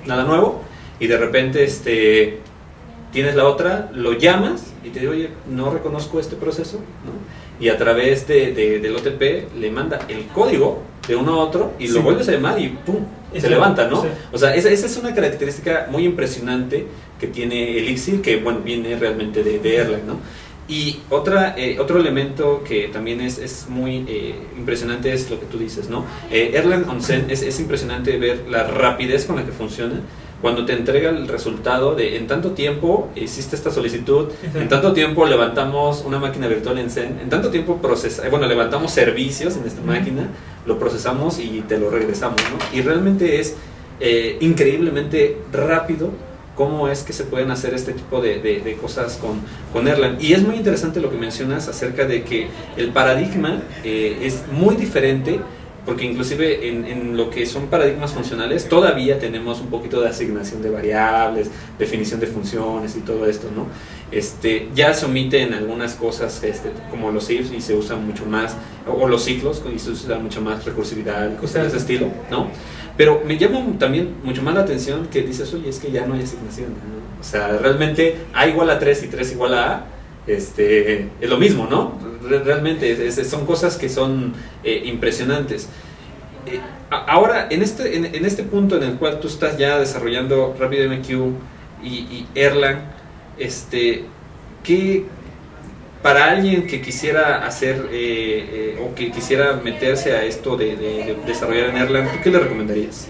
nada 0.07 0.23
nuevo, 0.23 0.63
y 0.99 1.05
de 1.05 1.17
repente 1.17 1.63
este, 1.63 2.39
tienes 3.11 3.35
la 3.35 3.45
otra, 3.45 3.91
lo 3.93 4.13
llamas 4.13 4.73
y 4.83 4.89
te 4.89 5.01
dice, 5.01 5.09
oye, 5.11 5.29
no 5.47 5.69
reconozco 5.71 6.19
este 6.19 6.35
proceso, 6.35 6.77
¿no? 6.77 7.11
Y 7.63 7.69
a 7.69 7.77
través 7.77 8.27
de, 8.27 8.51
de- 8.53 8.79
del 8.79 8.95
OTP 8.95 9.21
le 9.57 9.71
manda 9.71 9.99
el 10.09 10.25
código 10.27 10.81
de 11.07 11.15
uno 11.15 11.33
a 11.35 11.37
otro 11.45 11.73
y 11.79 11.87
Sí. 11.87 11.93
lo 11.93 12.01
vuelves 12.01 12.27
a 12.29 12.33
llamar 12.33 12.59
y 12.59 12.67
¡pum! 12.85 13.05
Se 13.39 13.49
levanta, 13.49 13.87
¿no? 13.87 14.01
sí. 14.01 14.07
O 14.31 14.37
sea, 14.37 14.53
esa, 14.53 14.69
esa 14.69 14.85
es 14.85 14.97
una 14.97 15.13
característica 15.15 15.87
muy 15.89 16.03
impresionante 16.05 16.85
que 17.19 17.27
tiene 17.27 17.77
Elixir, 17.79 18.21
que 18.21 18.37
bueno, 18.37 18.59
viene 18.63 18.95
realmente 18.97 19.43
de, 19.43 19.59
de 19.59 19.75
Erlang, 19.77 20.05
¿no? 20.05 20.19
Y 20.67 20.99
otra, 21.09 21.55
eh, 21.57 21.77
otro 21.79 21.99
elemento 21.99 22.63
que 22.63 22.87
también 22.87 23.19
es, 23.21 23.37
es 23.37 23.65
muy 23.69 24.05
eh, 24.07 24.35
impresionante 24.57 25.11
es 25.13 25.29
lo 25.29 25.39
que 25.39 25.45
tú 25.45 25.57
dices, 25.57 25.89
¿no? 25.89 26.05
Eh, 26.31 26.51
Erlang 26.53 26.87
Onsen 26.89 27.25
es, 27.29 27.41
es 27.41 27.59
impresionante 27.59 28.17
ver 28.17 28.43
la 28.49 28.63
rapidez 28.63 29.25
con 29.25 29.35
la 29.37 29.45
que 29.45 29.51
funciona 29.51 29.99
cuando 30.43 30.65
te 30.65 30.73
entrega 30.73 31.09
el 31.09 31.27
resultado 31.27 31.95
de 31.95 32.17
en 32.17 32.27
tanto 32.27 32.51
tiempo 32.51 33.09
hiciste 33.15 33.55
esta 33.55 33.71
solicitud, 33.71 34.27
en 34.53 34.67
tanto 34.67 34.91
tiempo 34.93 35.25
levantamos 35.25 36.03
una 36.05 36.19
máquina 36.19 36.47
virtual 36.47 36.77
en 36.79 36.89
Zen, 36.91 37.17
en 37.23 37.29
tanto 37.29 37.49
tiempo 37.49 37.77
procesa, 37.77 38.27
eh, 38.27 38.29
bueno, 38.29 38.45
levantamos 38.45 38.91
servicios 38.91 39.55
en 39.57 39.65
esta 39.65 39.81
máquina, 39.81 40.27
lo 40.65 40.77
procesamos 40.77 41.39
y 41.39 41.63
te 41.67 41.77
lo 41.79 41.89
regresamos, 41.89 42.39
¿no? 42.51 42.77
Y 42.77 42.81
realmente 42.81 43.39
es 43.39 43.55
eh, 44.01 44.37
increíblemente 44.41 45.37
rápido 45.53 46.09
cómo 46.55 46.87
es 46.87 47.03
que 47.03 47.13
se 47.13 47.23
pueden 47.23 47.49
hacer 47.49 47.73
este 47.73 47.93
tipo 47.93 48.21
de, 48.21 48.39
de- 48.39 48.59
de 48.61 48.73
cosas 48.75 49.17
con, 49.17 49.39
con 49.71 49.87
Erlang. 49.87 50.17
Y 50.19 50.33
es 50.33 50.43
muy 50.43 50.55
interesante 50.57 50.99
lo 51.01 51.09
que 51.09 51.17
mencionas 51.17 51.67
acerca 51.67 52.05
de 52.05 52.23
que 52.23 52.47
el 52.77 52.89
paradigma 52.89 53.61
eh, 53.83 54.17
es 54.21 54.43
muy 54.51 54.75
diferente, 54.75 55.39
porque 55.85 56.05
inclusive 56.05 56.67
en, 56.67 57.17
lo 57.17 57.29
que 57.29 57.45
son 57.45 57.67
paradigmas 57.67 58.13
funcionales 58.13 58.69
todavía 58.69 59.19
tenemos 59.19 59.59
un 59.59 59.67
poquito 59.67 60.01
de 60.01 60.09
asignación 60.09 60.61
de 60.61 60.69
variables, 60.69 61.49
definición 61.77 62.19
de 62.19 62.27
funciones 62.27 62.95
y 62.95 63.01
todo 63.01 63.25
esto, 63.25 63.49
¿no? 63.53 63.67
Este, 64.11 64.69
ya 64.75 64.93
se 64.93 65.05
omiten 65.05 65.53
algunas 65.53 65.95
cosas 65.95 66.41
este, 66.43 66.71
como 66.89 67.11
los 67.11 67.29
ifs 67.29 67.51
y 67.51 67.59
se 67.59 67.73
usan 67.75 68.05
mucho 68.05 68.25
más, 68.25 68.55
o, 68.87 69.07
los 69.07 69.23
ciclos 69.23 69.61
y 69.73 69.79
se 69.79 69.91
usa 69.91 70.19
mucho 70.19 70.41
más 70.41 70.63
recursividad 70.63 71.31
y 71.31 71.35
cosas 71.35 71.63
de 71.63 71.67
ese 71.69 71.77
estilo, 71.77 72.07
¿no? 72.31 72.47
Pero 72.95 73.23
me 73.25 73.37
llama 73.37 73.59
también 73.79 74.15
mucho 74.23 74.43
más 74.43 74.53
la 74.53 74.61
atención 74.61 75.07
que 75.07 75.23
dices, 75.23 75.51
oye, 75.53 75.69
es 75.69 75.79
que 75.79 75.91
ya 75.91 76.05
no 76.05 76.13
hay 76.13 76.21
asignación. 76.21 76.67
O 77.19 77.23
sea, 77.23 77.57
realmente 77.57 78.17
A 78.33 78.47
igual 78.47 78.69
a 78.69 78.77
3 78.77 79.03
y 79.03 79.07
3 79.07 79.31
igual 79.31 79.53
a 79.55 79.71
A, 79.71 79.85
este, 80.27 81.09
es 81.19 81.29
lo 81.29 81.37
mismo, 81.37 81.67
¿no? 81.69 82.12
Re- 82.27 82.39
realmente 82.43 83.07
es- 83.07 83.27
son 83.29 83.45
cosas 83.45 83.77
que 83.77 83.89
son 83.89 84.33
eh, 84.63 84.81
impresionantes. 84.85 85.67
Eh, 86.45 86.59
ahora, 86.89 87.47
en 87.49 87.61
este, 87.61 87.95
en, 87.97 88.05
en 88.05 88.25
este 88.25 88.43
punto 88.43 88.75
en 88.77 88.83
el 88.83 88.93
cual 88.95 89.19
tú 89.19 89.27
estás 89.27 89.57
ya 89.57 89.79
desarrollando 89.79 90.55
RapidMQ 90.59 91.09
y, 91.83 91.87
y 91.87 92.27
Erlang, 92.35 92.79
este, 93.37 94.05
¿qué, 94.63 95.05
para 96.01 96.31
alguien 96.31 96.67
que 96.67 96.81
quisiera 96.81 97.45
hacer 97.45 97.87
eh, 97.91 98.75
eh, 98.77 98.81
o 98.85 98.93
que 98.93 99.09
quisiera 99.11 99.53
meterse 99.63 100.11
a 100.13 100.23
esto 100.23 100.57
de, 100.57 100.75
de- 100.75 101.03
de 101.05 101.17
desarrollar 101.25 101.69
en 101.69 101.77
Erlang, 101.77 102.11
¿tú 102.11 102.17
qué 102.23 102.29
le 102.29 102.39
recomendarías? 102.39 103.07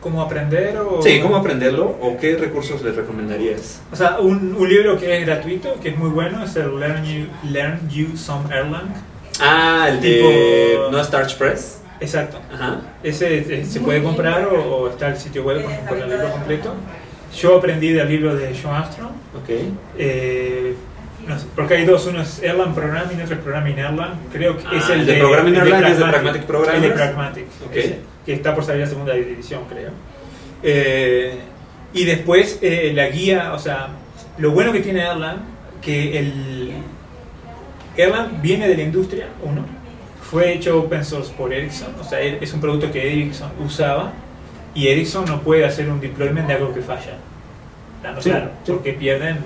¿Cómo 0.00 0.22
aprender 0.22 0.76
o...? 0.78 1.02
Sí, 1.02 1.20
¿cómo 1.20 1.36
aprenderlo 1.36 1.86
o 2.00 2.16
qué 2.20 2.36
recursos 2.36 2.82
le 2.82 2.92
recomendarías? 2.92 3.80
O 3.92 3.96
sea, 3.96 4.20
un, 4.20 4.54
un 4.56 4.68
libro 4.68 4.96
que 4.98 5.18
es 5.18 5.26
gratuito, 5.26 5.74
que 5.80 5.88
es 5.90 5.96
muy 5.98 6.10
bueno, 6.10 6.44
es 6.44 6.54
el 6.56 6.78
Learn 6.78 7.04
You, 7.04 7.26
Learn 7.50 7.88
you 7.90 8.16
Some 8.16 8.54
Erlang. 8.54 8.94
Ah, 9.40 9.86
el 9.90 10.00
de 10.00 10.20
Tipo- 10.22 10.90
No 10.92 11.02
Starch 11.02 11.36
Press. 11.36 11.80
Exacto. 12.00 12.38
Ajá. 12.52 12.80
Ese 13.02 13.64
se 13.66 13.80
puede 13.80 14.02
comprar 14.02 14.46
o, 14.46 14.76
o 14.82 14.88
está 14.88 15.08
el 15.08 15.16
sitio 15.16 15.42
web 15.44 15.64
con, 15.64 15.74
con 15.88 16.00
el 16.02 16.08
libro 16.10 16.30
completo. 16.30 16.74
Yo 17.36 17.56
aprendí 17.58 17.90
del 17.92 18.08
libro 18.08 18.36
de 18.36 18.54
Sean 18.54 18.74
Armstrong. 18.74 19.10
Ok. 19.42 19.50
eh, 19.98 20.74
no 21.26 21.38
sé, 21.38 21.46
porque 21.54 21.74
hay 21.74 21.84
dos, 21.84 22.06
uno 22.06 22.22
es 22.22 22.40
Erlang 22.42 22.72
Programming 22.74 23.18
y 23.18 23.22
otro 23.22 23.34
es 23.34 23.40
Programming 23.42 23.78
Erlang. 23.78 24.14
Creo 24.32 24.56
que 24.56 24.62
es 24.76 24.84
Ah, 24.88 24.94
el 24.94 25.00
el 25.00 25.06
de 25.06 25.14
Programming 25.18 25.54
Erlang 25.56 25.84
es 25.84 25.98
de 25.98 26.04
Pragmatic 26.04 26.40
El 26.42 26.46
Programmers. 26.46 26.82
de 26.82 26.90
Pragmatic, 26.90 27.44
Ok. 27.66 27.76
ese, 27.76 27.98
que 28.28 28.34
está 28.34 28.54
por 28.54 28.62
salir 28.62 28.82
la 28.82 28.86
segunda 28.86 29.14
edición, 29.16 29.62
creo. 29.70 29.88
Eh, 30.62 31.32
y 31.94 32.04
después 32.04 32.58
eh, 32.60 32.92
la 32.94 33.08
guía, 33.08 33.54
o 33.54 33.58
sea, 33.58 33.88
lo 34.36 34.50
bueno 34.50 34.70
que 34.70 34.80
tiene 34.80 35.00
Erlang, 35.00 35.38
que 35.80 36.18
el 36.18 36.72
Erlang 37.96 38.42
viene 38.42 38.68
de 38.68 38.76
la 38.76 38.82
industria, 38.82 39.28
uno, 39.42 39.64
fue 40.20 40.52
hecho 40.52 40.78
open 40.78 41.06
source 41.06 41.32
por 41.38 41.54
Ericsson, 41.54 41.94
o 41.98 42.04
sea, 42.04 42.20
es 42.20 42.52
un 42.52 42.60
producto 42.60 42.92
que 42.92 43.00
Ericsson 43.10 43.50
usaba 43.64 44.12
y 44.74 44.88
Ericsson 44.88 45.24
no 45.24 45.40
puede 45.40 45.64
hacer 45.64 45.88
un 45.88 45.98
deployment 45.98 46.48
de 46.48 46.52
algo 46.52 46.74
que 46.74 46.82
falla. 46.82 47.16
Claro, 48.02 48.20
Sí, 48.20 48.28
claro, 48.28 48.50
sí. 48.62 48.72
porque 48.72 48.92
pierden 48.92 49.38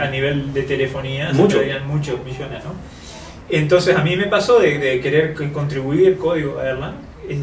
a 0.00 0.06
nivel 0.06 0.52
de 0.54 0.62
telefonía, 0.62 1.32
Mucho. 1.32 1.60
muchos 1.88 2.24
millones, 2.24 2.62
¿no? 2.62 2.74
Entonces 3.50 3.96
a 3.96 4.04
mí 4.04 4.14
me 4.16 4.26
pasó 4.26 4.60
de, 4.60 4.78
de 4.78 5.00
querer 5.00 5.34
contribuir 5.52 6.16
código 6.16 6.60
a 6.60 6.68
Erlang, 6.68 6.94
eh, 7.28 7.38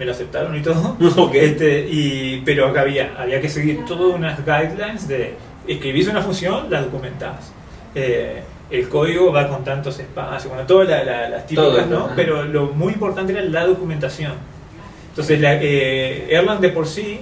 me 0.00 0.06
lo 0.06 0.12
aceptaron 0.12 0.56
y 0.56 0.62
todo, 0.62 0.96
Ok. 1.18 1.34
este, 1.34 1.86
y, 1.90 2.40
pero 2.42 2.68
acá 2.68 2.80
había, 2.80 3.12
había 3.18 3.38
que 3.38 3.50
seguir 3.50 3.84
todas 3.84 4.16
unas 4.16 4.38
guidelines 4.46 5.06
de 5.06 5.34
escribís 5.68 6.08
una 6.08 6.22
función, 6.22 6.68
la 6.70 6.80
documentás. 6.80 7.52
Eh, 7.94 8.42
el 8.70 8.88
código 8.88 9.30
va 9.30 9.46
con 9.46 9.62
tantos 9.62 9.98
espacios, 9.98 10.48
bueno, 10.50 10.66
todas 10.66 10.88
la- 10.88 11.04
la- 11.04 11.28
las 11.28 11.46
típicas, 11.46 11.84
Todo, 11.86 11.86
¿no? 11.86 12.04
ajá. 12.06 12.12
Pero 12.16 12.44
lo 12.44 12.68
muy 12.68 12.94
importante 12.94 13.32
era 13.34 13.42
la 13.42 13.66
documentación. 13.66 14.32
Entonces, 15.10 15.38
la, 15.38 15.56
eh, 15.60 16.28
Erlang 16.30 16.60
de 16.60 16.70
por 16.70 16.86
sí 16.86 17.20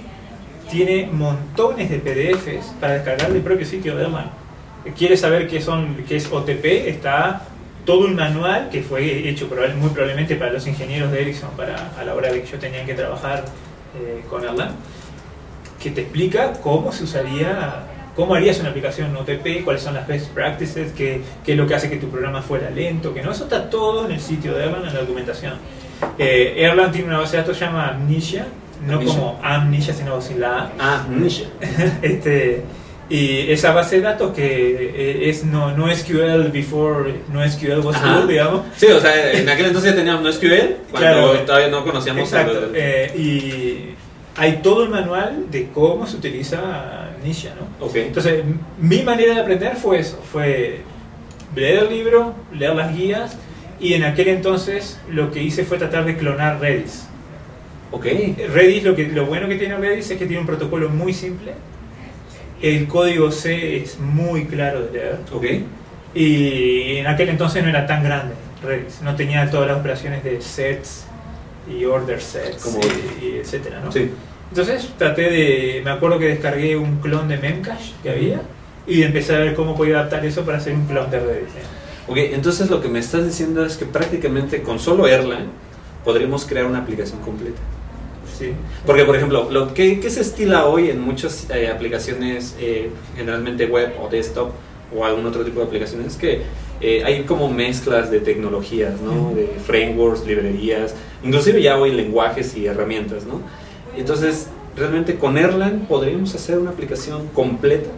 tiene 0.71 1.09
montones 1.11 1.89
de 1.89 1.99
PDFs 1.99 2.75
para 2.79 2.93
descargar 2.93 3.33
del 3.33 3.41
propio 3.41 3.65
sitio 3.65 3.97
de 3.97 4.03
Erlang. 4.05 4.31
¿Quieres 4.97 5.19
saber 5.19 5.49
qué, 5.49 5.59
son, 5.59 5.97
qué 6.07 6.15
es 6.15 6.31
OTP? 6.31 6.87
Está 6.87 7.41
todo 7.89 8.05
un 8.05 8.13
manual 8.13 8.69
que 8.69 8.83
fue 8.83 9.27
hecho 9.27 9.49
muy 9.79 9.89
probablemente 9.89 10.35
para 10.35 10.53
los 10.53 10.67
ingenieros 10.67 11.11
de 11.11 11.23
Ericsson 11.23 11.49
para, 11.57 11.89
a 11.99 12.03
la 12.03 12.13
hora 12.13 12.31
de 12.31 12.43
que 12.43 12.47
yo 12.47 12.59
tenía 12.59 12.85
que 12.85 12.93
trabajar 12.93 13.45
eh, 13.99 14.23
con 14.29 14.43
Erlang, 14.43 14.75
que 15.81 15.89
te 15.89 16.01
explica 16.01 16.53
cómo 16.61 16.91
se 16.91 17.05
usaría, 17.05 17.85
cómo 18.15 18.35
harías 18.35 18.59
una 18.59 18.69
aplicación 18.69 19.17
OTP, 19.17 19.63
cuáles 19.63 19.81
son 19.81 19.95
las 19.95 20.05
best 20.07 20.27
practices, 20.35 20.91
qué, 20.91 21.23
qué 21.43 21.53
es 21.53 21.57
lo 21.57 21.65
que 21.65 21.73
hace 21.73 21.89
que 21.89 21.95
tu 21.95 22.09
programa 22.09 22.43
fuera 22.43 22.69
lento, 22.69 23.11
que 23.11 23.23
no, 23.23 23.31
eso 23.31 23.45
está 23.45 23.67
todo 23.71 24.05
en 24.05 24.11
el 24.11 24.21
sitio 24.21 24.53
de 24.53 24.65
Erlang, 24.65 24.85
en 24.85 24.93
la 24.93 24.99
documentación. 24.99 25.53
Eh, 26.19 26.57
Erlang 26.57 26.91
tiene 26.91 27.07
una 27.07 27.17
base 27.17 27.37
de 27.37 27.41
datos 27.41 27.57
que 27.57 27.65
se 27.65 27.71
llama 27.71 27.87
Amnesia, 27.87 28.45
no 28.85 28.97
Amnesia. 28.97 29.19
como 29.19 29.39
Amnesia, 29.41 29.95
sino 29.95 30.21
sin 30.21 30.41
la 30.41 30.59
A. 30.59 30.71
Ah, 30.77 31.07
Nisha. 31.09 31.45
este, 32.03 32.65
y 33.09 33.51
esa 33.51 33.73
base 33.73 33.97
de 33.97 34.01
datos 34.03 34.33
que 34.35 34.45
eh, 34.95 35.29
es 35.29 35.43
no, 35.43 35.75
no 35.75 35.93
SQL 35.93 36.49
before 36.53 37.13
no 37.33 37.43
SQL 37.47 37.79
was 37.79 37.97
cool, 37.97 38.27
digamos. 38.27 38.61
Sí, 38.77 38.85
o 38.87 38.99
sea, 38.99 39.31
en 39.33 39.49
aquel 39.49 39.65
entonces 39.67 39.95
teníamos 39.95 40.21
no 40.23 40.31
SQL, 40.31 40.75
cuando 40.91 40.97
Claro. 40.99 41.39
todavía 41.45 41.69
no 41.69 41.83
conocíamos 41.83 42.21
Exacto. 42.31 42.53
los- 42.53 42.69
eh, 42.75 43.11
y 43.17 43.95
hay 44.35 44.59
todo 44.63 44.83
el 44.83 44.89
manual 44.89 45.45
de 45.49 45.69
cómo 45.73 46.05
se 46.07 46.17
utiliza 46.17 47.09
Amnesia, 47.15 47.53
¿no? 47.59 47.85
Ok. 47.85 47.95
Entonces, 47.95 48.43
mi 48.79 49.01
manera 49.01 49.33
de 49.33 49.41
aprender 49.41 49.75
fue 49.75 49.99
eso, 49.99 50.21
fue 50.31 50.81
leer 51.55 51.79
el 51.83 51.89
libro, 51.89 52.35
leer 52.53 52.75
las 52.75 52.95
guías, 52.95 53.37
y 53.81 53.93
en 53.95 54.03
aquel 54.03 54.27
entonces 54.29 54.99
lo 55.09 55.31
que 55.31 55.41
hice 55.41 55.63
fue 55.65 55.77
tratar 55.77 56.05
de 56.05 56.15
clonar 56.15 56.59
Redis. 56.61 57.07
Ok. 57.91 58.05
Redis, 58.53 58.83
lo, 58.83 58.95
que, 58.95 59.07
lo 59.07 59.25
bueno 59.25 59.47
que 59.47 59.55
tiene 59.55 59.75
Redis 59.77 60.11
es 60.11 60.17
que 60.19 60.25
tiene 60.27 60.41
un 60.41 60.45
protocolo 60.45 60.89
muy 60.89 61.11
simple, 61.13 61.53
el 62.61 62.87
código 62.87 63.31
C 63.31 63.77
es 63.77 63.99
muy 63.99 64.45
claro 64.45 64.81
de 64.85 64.91
leer, 64.91 65.19
Ok. 65.33 65.45
y 66.15 66.97
en 66.97 67.07
aquel 67.07 67.29
entonces 67.29 67.63
no 67.63 67.69
era 67.69 67.85
tan 67.85 68.03
grande 68.03 68.33
Redis, 68.63 69.01
no 69.01 69.15
tenía 69.15 69.49
todas 69.49 69.67
las 69.67 69.77
operaciones 69.79 70.23
de 70.23 70.41
sets 70.41 71.05
y 71.69 71.85
order 71.85 72.21
sets 72.21 72.61
Como- 72.63 72.79
y, 73.21 73.25
y 73.25 73.37
etcétera, 73.39 73.79
¿no? 73.83 73.91
Sí. 73.91 74.11
Entonces 74.49 74.89
traté 74.97 75.29
de, 75.29 75.81
me 75.85 75.91
acuerdo 75.91 76.17
que 76.19 76.25
descargué 76.27 76.75
un 76.75 76.97
clon 76.99 77.27
de 77.29 77.37
Memcache 77.37 77.93
que 78.03 78.09
había 78.09 78.41
y 78.87 79.03
empecé 79.03 79.35
a 79.35 79.39
ver 79.39 79.53
cómo 79.53 79.75
podía 79.77 79.99
adaptar 79.99 80.25
eso 80.25 80.43
para 80.43 80.57
hacer 80.57 80.73
un 80.73 80.85
clon 80.87 81.09
de 81.11 81.19
Redis. 81.19 81.49
¿eh? 81.49 82.07
Ok, 82.07 82.17
entonces 82.33 82.69
lo 82.69 82.81
que 82.81 82.89
me 82.89 82.99
estás 82.99 83.23
diciendo 83.25 83.63
es 83.63 83.77
que 83.77 83.85
prácticamente 83.85 84.61
con 84.63 84.79
solo 84.79 85.07
Erlang 85.07 85.45
podríamos 86.03 86.45
crear 86.45 86.65
una 86.65 86.79
aplicación 86.79 87.19
completa. 87.21 87.59
Sí. 88.39 88.53
Porque, 88.85 89.03
por 89.03 89.17
ejemplo, 89.17 89.49
lo 89.51 89.73
que, 89.73 89.99
que 89.99 90.09
se 90.09 90.21
estila 90.21 90.65
hoy 90.65 90.89
en 90.89 91.01
muchas 91.01 91.49
eh, 91.49 91.67
aplicaciones, 91.67 92.55
eh, 92.59 92.89
generalmente 93.17 93.65
web 93.65 93.93
o 94.01 94.07
desktop 94.07 94.51
o 94.95 95.05
algún 95.05 95.25
otro 95.25 95.43
tipo 95.43 95.59
de 95.59 95.65
aplicaciones, 95.65 96.07
es 96.07 96.15
que 96.15 96.41
eh, 96.81 97.03
hay 97.03 97.23
como 97.23 97.49
mezclas 97.49 98.09
de 98.09 98.21
tecnologías, 98.21 99.01
¿no? 99.01 99.33
De 99.35 99.47
frameworks, 99.65 100.25
librerías, 100.25 100.95
inclusive 101.21 101.61
ya 101.61 101.77
hoy 101.77 101.91
lenguajes 101.91 102.55
y 102.55 102.65
herramientas, 102.65 103.25
¿no? 103.25 103.41
Entonces, 103.97 104.47
realmente 104.77 105.15
con 105.15 105.37
Erlang 105.37 105.81
podríamos 105.81 106.33
hacer 106.33 106.57
una 106.57 106.69
aplicación 106.69 107.27
completa. 107.33 107.89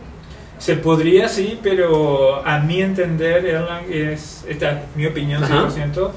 Se 0.58 0.76
podría, 0.76 1.28
sí, 1.28 1.60
pero 1.62 2.46
a 2.46 2.60
mi 2.60 2.82
entender 2.82 3.46
Erlang 3.46 3.86
es, 3.92 4.44
esta 4.48 4.72
es 4.72 4.78
mi 4.96 5.06
opinión 5.06 5.44
Ajá. 5.44 5.70
100%, 5.70 6.12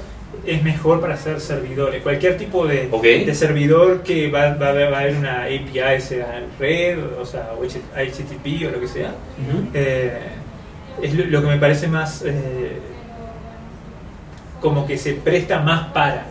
es 0.45 0.63
mejor 0.63 1.01
para 1.01 1.13
hacer 1.15 1.39
servidores. 1.41 2.01
Cualquier 2.03 2.37
tipo 2.37 2.65
de, 2.67 2.87
de 3.25 3.35
servidor 3.35 4.03
que 4.03 4.29
va, 4.29 4.55
va, 4.55 4.67
a 4.67 4.69
haber- 4.71 4.91
va 4.93 4.97
a 4.97 5.01
haber 5.01 5.15
una 5.15 5.43
API, 5.43 6.01
sea 6.01 6.37
en 6.39 6.45
red, 6.59 6.97
o 7.19 7.25
sea, 7.25 7.51
o 7.59 7.63
HTTP 7.63 8.67
o 8.67 8.71
lo 8.71 8.79
que 8.79 8.87
sea, 8.87 9.11
eh, 9.73 10.19
es 11.01 11.13
lo, 11.13 11.25
lo 11.25 11.41
que 11.41 11.47
me 11.47 11.57
parece 11.57 11.87
más 11.87 12.23
eh, 12.25 12.79
como 14.61 14.85
que 14.87 14.97
se 14.97 15.13
presta 15.13 15.59
más 15.61 15.87
para. 15.93 16.25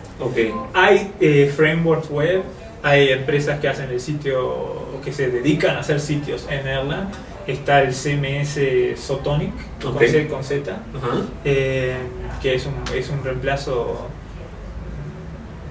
Hay 0.74 1.10
eh, 1.20 1.52
frameworks 1.54 2.10
web, 2.10 2.42
hay 2.82 3.10
empresas 3.10 3.60
que 3.60 3.68
hacen 3.68 3.90
el 3.90 4.00
sitio 4.00 5.00
que 5.04 5.12
se 5.12 5.30
dedican 5.30 5.76
a 5.76 5.80
hacer 5.80 6.00
sitios 6.00 6.46
en 6.50 6.66
Erlang. 6.66 7.08
Está 7.46 7.82
el 7.82 7.92
CMS 7.92 8.58
Sotonic 8.98 9.52
Ok. 9.84 10.02
con, 10.30 10.42
Z, 10.44 10.70
Ajá. 10.72 11.22
eh, 11.44 11.96
que 12.40 12.54
es 12.54 12.64
un, 12.66 12.74
es 12.94 13.08
un 13.10 13.22
reemplazo. 13.22 14.08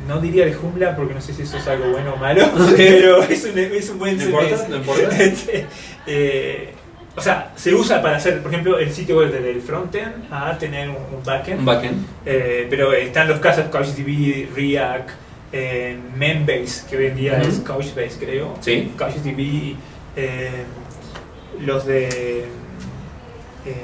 No 0.07 0.19
diría 0.19 0.45
de 0.45 0.53
Joomla 0.53 0.95
porque 0.95 1.13
no 1.13 1.21
sé 1.21 1.33
si 1.33 1.43
eso 1.43 1.57
es 1.57 1.67
algo 1.67 1.89
bueno 1.91 2.13
o 2.13 2.17
malo, 2.17 2.45
pero 2.77 3.23
es 3.23 3.45
un, 3.45 3.57
es 3.57 3.89
un 3.89 3.99
buen 3.99 4.17
No 4.17 4.23
importa, 4.25 4.67
no 4.69 4.75
importa. 4.77 5.17
Este, 5.23 5.65
eh, 6.05 6.73
o 7.15 7.21
sea, 7.21 7.51
se 7.55 7.73
usa 7.73 8.01
para 8.01 8.17
hacer, 8.17 8.41
por 8.41 8.51
ejemplo, 8.51 8.77
el 8.79 8.91
sitio 8.91 9.17
web 9.17 9.31
desde 9.31 9.51
el 9.51 9.61
frontend 9.61 10.25
a 10.31 10.57
tener 10.57 10.89
un, 10.89 10.95
un 10.95 11.23
backend. 11.23 11.59
Un 11.59 11.65
backend. 11.65 12.05
Eh, 12.25 12.67
pero 12.69 12.91
están 12.93 13.27
los 13.27 13.39
casos 13.39 13.65
CouchDB, 13.71 14.53
React, 14.55 15.09
eh, 15.53 15.97
Membase, 16.17 16.85
que 16.89 16.97
hoy 16.97 17.05
en 17.05 17.15
día 17.15 17.41
es 17.41 17.59
Couchbase, 17.59 18.17
creo. 18.19 18.55
Sí. 18.61 18.91
CouchDB, 18.97 19.75
los 21.61 21.85
de. 21.85 22.45
eh, 23.65 23.75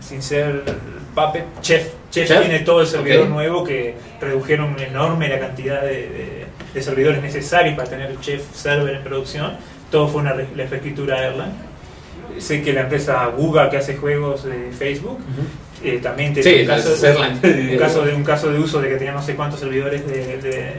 sin 0.00 0.22
ser 0.22 0.62
Puppet, 1.14 1.44
Chef. 1.60 1.88
Chef. 2.10 2.26
Chef, 2.28 2.40
tiene 2.40 2.60
todo 2.60 2.80
el 2.80 2.86
servidor 2.86 3.24
ok. 3.24 3.28
nuevo 3.28 3.64
que 3.64 3.94
redujeron 4.20 4.76
enorme 4.80 5.28
la 5.28 5.38
cantidad 5.38 5.82
de, 5.82 5.88
de- 6.08 6.46
de 6.74 6.82
servidores 6.82 7.20
necesarios 7.22 7.74
para 7.76 7.88
tener 7.90 8.10
el 8.10 8.20
Chef 8.20 8.42
server 8.54 8.94
en 8.94 9.02
producción. 9.02 9.56
Todo 9.90 10.06
fue 10.08 10.20
una 10.22 10.32
re- 10.32 10.46
la 10.56 10.66
reescritura 10.66 11.16
a 11.16 11.26
Erlang. 11.26 11.52
Sé 12.38 12.62
que 12.62 12.72
la 12.72 12.82
empresa 12.82 13.26
Google 13.36 13.68
que 13.70 13.76
hace 13.76 13.96
juegos 13.96 14.44
de 14.44 14.70
Facebook 14.76 15.18
eh, 15.82 15.98
también 16.02 16.32
tiene 16.32 16.48
Sí, 16.48 16.60
un, 16.62 16.66
caso, 16.68 16.94
un 16.94 17.00
de 18.06 18.14
un 18.14 18.24
caso 18.24 18.50
de 18.52 18.58
uso 18.60 18.80
de 18.80 18.88
que 18.88 18.96
tenía 18.96 19.12
no 19.12 19.22
sé 19.22 19.34
cuántos 19.34 19.58
servidores 19.60 20.06
de, 20.06 20.36
de- 20.38 20.74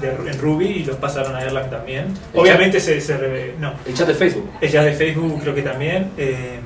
de- 0.00 0.30
en 0.30 0.38
Ruby 0.40 0.66
y 0.66 0.84
los 0.84 0.96
pasaron 0.96 1.34
a 1.36 1.42
Erlang 1.42 1.70
también. 1.70 2.06
El 2.34 2.40
Obviamente 2.40 2.80
se, 2.80 3.00
se 3.00 3.16
re- 3.16 3.54
no, 3.58 3.74
El 3.86 3.94
chat 3.94 4.06
de 4.08 4.14
Facebook. 4.14 4.48
ella 4.60 4.82
de 4.82 4.92
Facebook 4.92 5.40
creo 5.42 5.54
que 5.54 5.62
también. 5.62 6.10
eh, 6.16 6.60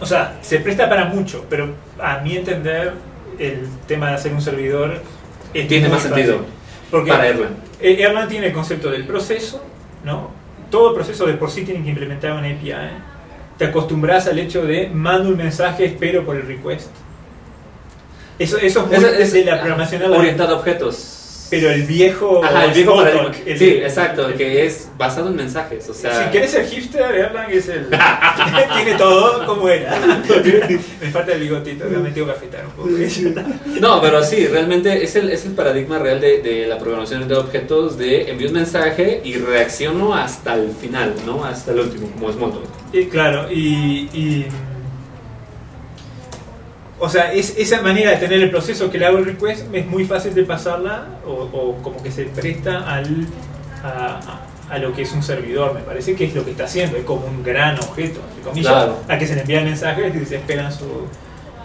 o 0.00 0.04
sea, 0.06 0.36
se 0.42 0.58
presta 0.60 0.88
para 0.88 1.06
mucho, 1.06 1.46
pero 1.48 1.70
a 1.98 2.18
mi 2.18 2.36
entender 2.36 2.92
el 3.38 3.66
tema 3.86 4.08
de 4.10 4.14
hacer 4.16 4.32
un 4.32 4.42
servidor 4.42 5.00
es 5.54 5.68
Tiene 5.68 5.88
más 5.88 6.02
fácil. 6.02 6.14
sentido 6.14 6.44
Porque 6.90 7.10
para 7.10 7.28
Erlang. 7.28 7.56
eh, 7.80 7.96
Erlang 8.02 8.28
tiene 8.28 8.48
el 8.48 8.52
concepto 8.52 8.90
del 8.90 9.06
proceso, 9.06 9.64
¿no? 10.04 10.30
Todo 10.70 10.90
el 10.90 10.94
proceso 10.96 11.24
de 11.26 11.34
por 11.34 11.50
sí 11.50 11.62
tiene 11.64 11.82
que 11.82 11.90
implementar 11.90 12.32
una 12.32 12.46
API. 12.48 12.72
Te 13.56 13.64
acostumbras 13.66 14.26
al 14.26 14.38
hecho 14.38 14.66
de 14.66 14.88
mando 14.88 15.30
un 15.30 15.36
mensaje, 15.38 15.86
espero 15.86 16.24
por 16.26 16.36
el 16.36 16.46
request. 16.46 16.90
Eso, 18.38 18.58
eso 18.58 18.80
es 18.92 19.00
muy 19.00 19.08
Es, 19.10 19.18
es 19.20 19.32
de 19.32 19.44
la 19.46 19.58
programación 19.60 20.02
Erlang. 20.02 20.18
orientado 20.20 20.56
a 20.56 20.58
objetos. 20.58 21.15
Pero 21.48 21.70
el 21.70 21.82
viejo. 21.84 22.44
Ajá, 22.44 22.64
el 22.64 22.72
viejo 22.72 22.92
Smalltalk, 22.94 23.22
paradigma. 23.22 23.50
el- 23.50 23.58
Sí, 23.58 23.68
exacto, 23.82 24.26
el- 24.28 24.34
que 24.34 24.66
es 24.66 24.88
basado 24.98 25.28
en 25.28 25.36
mensajes. 25.36 25.88
O 25.88 25.94
sea, 25.94 26.24
si 26.24 26.30
quieres 26.30 26.50
ser 26.50 26.66
hipster, 26.66 27.14
Erlang 27.14 27.50
es 27.50 27.68
el. 27.68 27.86
tiene 28.74 28.94
todo 28.98 29.46
como 29.46 29.68
era. 29.68 29.96
Me 31.00 31.10
falta 31.10 31.32
el 31.32 31.40
bigotito, 31.40 31.84
me 31.86 32.10
tengo 32.10 32.26
que 32.26 32.32
afeitar 32.32 32.64
un 32.66 32.72
poco. 32.72 32.88
No, 33.80 34.00
pero 34.00 34.22
sí, 34.24 34.46
realmente 34.46 35.02
es 35.04 35.14
el, 35.16 35.30
es 35.30 35.44
el 35.46 35.52
paradigma 35.52 35.98
real 35.98 36.20
de, 36.20 36.42
de 36.42 36.66
la 36.66 36.78
programación 36.78 37.28
de 37.28 37.36
objetos 37.36 37.96
de 37.98 38.30
envío 38.30 38.48
un 38.48 38.54
mensaje 38.54 39.20
y 39.24 39.34
reacciono 39.36 40.14
hasta 40.14 40.54
el 40.54 40.70
final, 40.72 41.14
¿no? 41.24 41.44
Hasta 41.44 41.72
el 41.72 41.80
último, 41.80 42.10
como 42.12 42.30
es 42.30 42.36
moto. 42.36 42.62
Y, 42.92 43.04
claro, 43.06 43.50
y, 43.52 44.08
y, 44.12 44.46
O 46.98 47.08
sea, 47.10 47.32
es, 47.32 47.54
esa 47.58 47.82
manera 47.82 48.12
de 48.12 48.16
tener 48.16 48.40
el 48.42 48.50
proceso 48.50 48.90
que 48.90 48.98
le 48.98 49.04
hago 49.06 49.18
el 49.18 49.26
request 49.26 49.66
es 49.74 49.86
muy 49.86 50.04
fácil 50.06 50.32
de 50.34 50.44
pasarla 50.44 51.04
o, 51.26 51.30
o 51.30 51.82
como 51.82 52.02
que 52.02 52.10
se 52.10 52.24
presta 52.24 52.90
al, 52.90 53.26
a, 54.70 54.78
lo 54.78 54.92
que 54.92 55.02
es 55.02 55.12
un 55.12 55.22
servidor, 55.22 55.74
me 55.74 55.80
parece 55.80 56.14
que 56.16 56.24
es 56.24 56.34
lo 56.34 56.44
que 56.44 56.52
está 56.52 56.64
haciendo, 56.64 56.96
es 56.96 57.04
como 57.04 57.26
un 57.26 57.42
gran 57.42 57.78
objeto, 57.78 58.20
entre 58.30 58.42
comillas, 58.42 58.72
Claro. 58.72 58.98
a 59.08 59.18
que 59.18 59.26
se 59.26 59.34
le 59.34 59.42
envían 59.42 59.64
mensajes 59.64 60.14
y 60.14 60.24
se 60.24 60.36
esperan 60.36 60.72
su, 60.72 60.86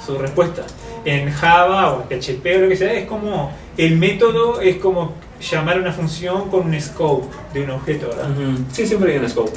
su 0.05 0.17
respuesta. 0.17 0.63
En 1.05 1.31
Java 1.31 1.93
o 1.93 2.05
en 2.09 2.19
PHP 2.19 2.45
o 2.57 2.59
lo 2.59 2.69
que 2.69 2.75
sea, 2.75 2.93
es 2.93 3.07
como 3.07 3.51
el 3.77 3.97
método 3.97 4.61
es 4.61 4.75
como 4.77 5.13
llamar 5.39 5.79
una 5.79 5.91
función 5.91 6.49
con 6.49 6.67
un 6.67 6.79
scope 6.79 7.25
de 7.53 7.63
un 7.63 7.71
objeto, 7.71 8.09
¿verdad? 8.09 8.27
Sí, 8.71 8.85
siempre 8.85 9.13
hay 9.13 9.17
un 9.19 9.29
scope. 9.29 9.51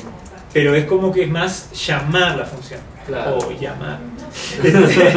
pero 0.52 0.74
es 0.74 0.84
como 0.86 1.12
que 1.12 1.24
es 1.24 1.28
más 1.30 1.70
llamar 1.86 2.36
la 2.38 2.44
función 2.46 2.80
Claro. 3.06 3.36
o 3.38 3.50
llamar 3.60 3.98
Este, 4.64 5.12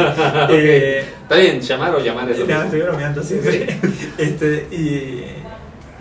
eh, 0.50 1.04
Está 1.22 1.36
bien, 1.36 1.60
llamar 1.60 1.94
o 1.94 2.00
llamar 2.00 2.30
es 2.30 2.38
lo 2.38 2.46
no, 2.46 2.62
estoy 2.64 2.80
bromeando 2.82 3.22
siempre 3.22 3.78
Este, 4.18 4.66
y, 4.70 5.24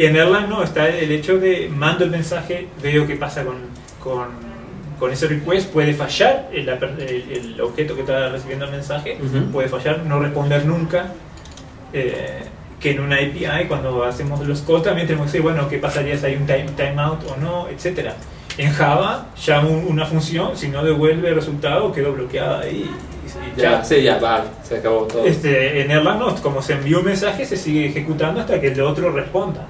y 0.02 0.06
en 0.06 0.16
Erlang 0.16 0.50
no 0.50 0.64
está 0.64 0.88
el 0.90 1.12
hecho 1.12 1.38
de 1.38 1.70
mando 1.74 2.04
el 2.06 2.12
mensaje 2.12 2.68
veo 2.82 3.06
qué 3.08 3.16
pasa 3.16 3.44
con, 3.44 3.56
con, 4.04 4.28
con 5.00 5.12
ese 5.12 5.28
request 5.28 5.72
puede 5.72 5.94
fallar 5.94 6.50
el, 6.54 6.70
el- 6.70 7.32
el 7.56 7.62
objeto 7.62 7.96
que 7.96 8.02
está 8.02 8.30
recibiendo 8.30 8.66
el 8.66 8.72
mensaje 8.72 9.18
puede 9.52 9.68
fallar 9.70 10.04
no 10.06 10.20
responder 10.20 10.66
nunca 10.66 11.08
eh, 11.94 12.42
que 12.80 12.92
en 12.92 13.00
una 13.00 13.16
API 13.16 13.68
cuando 13.68 14.04
hacemos 14.04 14.46
los 14.48 14.62
calls 14.62 14.84
también 14.84 15.08
tenemos 15.08 15.26
que 15.26 15.32
decir 15.38 15.42
bueno 15.42 15.68
qué 15.68 15.78
pasaría 15.80 16.16
si 16.18 16.26
hay 16.28 16.36
un 16.36 16.46
time, 16.46 16.68
timeout 16.78 17.24
o 17.32 17.38
no 17.38 17.68
etcétera 17.70 18.16
en 18.58 18.72
Java 18.74 19.28
llamo 19.46 19.70
una 19.70 20.06
función 20.06 20.56
si 20.58 20.68
no 20.70 20.84
devuelve 20.84 21.30
el 21.30 21.36
resultado 21.36 21.92
quedó 21.92 22.14
bloqueada 22.14 22.62
ahí 22.62 22.90
y, 22.90 23.60
y 23.60 23.62
Ya, 23.62 23.72
ya. 23.72 23.84
sí, 23.84 24.02
ya, 24.02 24.18
va, 24.20 24.44
se 24.64 24.78
acabó 24.78 25.02
todo. 25.04 25.26
Este, 25.26 25.82
en 25.82 25.92
Erlang 25.92 26.20
no, 26.20 26.36
como 26.38 26.62
se 26.62 26.74
envió 26.74 27.00
un 27.00 27.06
mensaje 27.06 27.46
se 27.46 27.56
sigue 27.58 27.88
ejecutando 27.88 28.42
hasta 28.42 28.60
que 28.60 28.68
el 28.68 28.82
otro 28.82 29.12
responda 29.12 29.66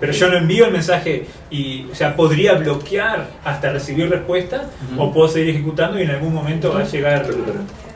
pero 0.00 0.12
yo 0.12 0.28
no 0.28 0.36
envío 0.38 0.64
el 0.66 0.72
mensaje 0.72 1.26
y 1.50 1.86
o 1.90 1.94
sea 1.94 2.14
podría 2.14 2.54
bloquear 2.54 3.26
hasta 3.44 3.72
recibir 3.72 4.08
respuesta 4.08 4.66
o 4.96 5.12
puedo 5.12 5.26
seguir 5.28 5.50
ejecutando 5.50 5.98
y 5.98 6.02
en 6.02 6.10
algún 6.10 6.32
momento 6.34 6.72
va 6.72 6.80
a 6.80 6.84
llegar 6.84 7.22
Pero- 7.26 7.38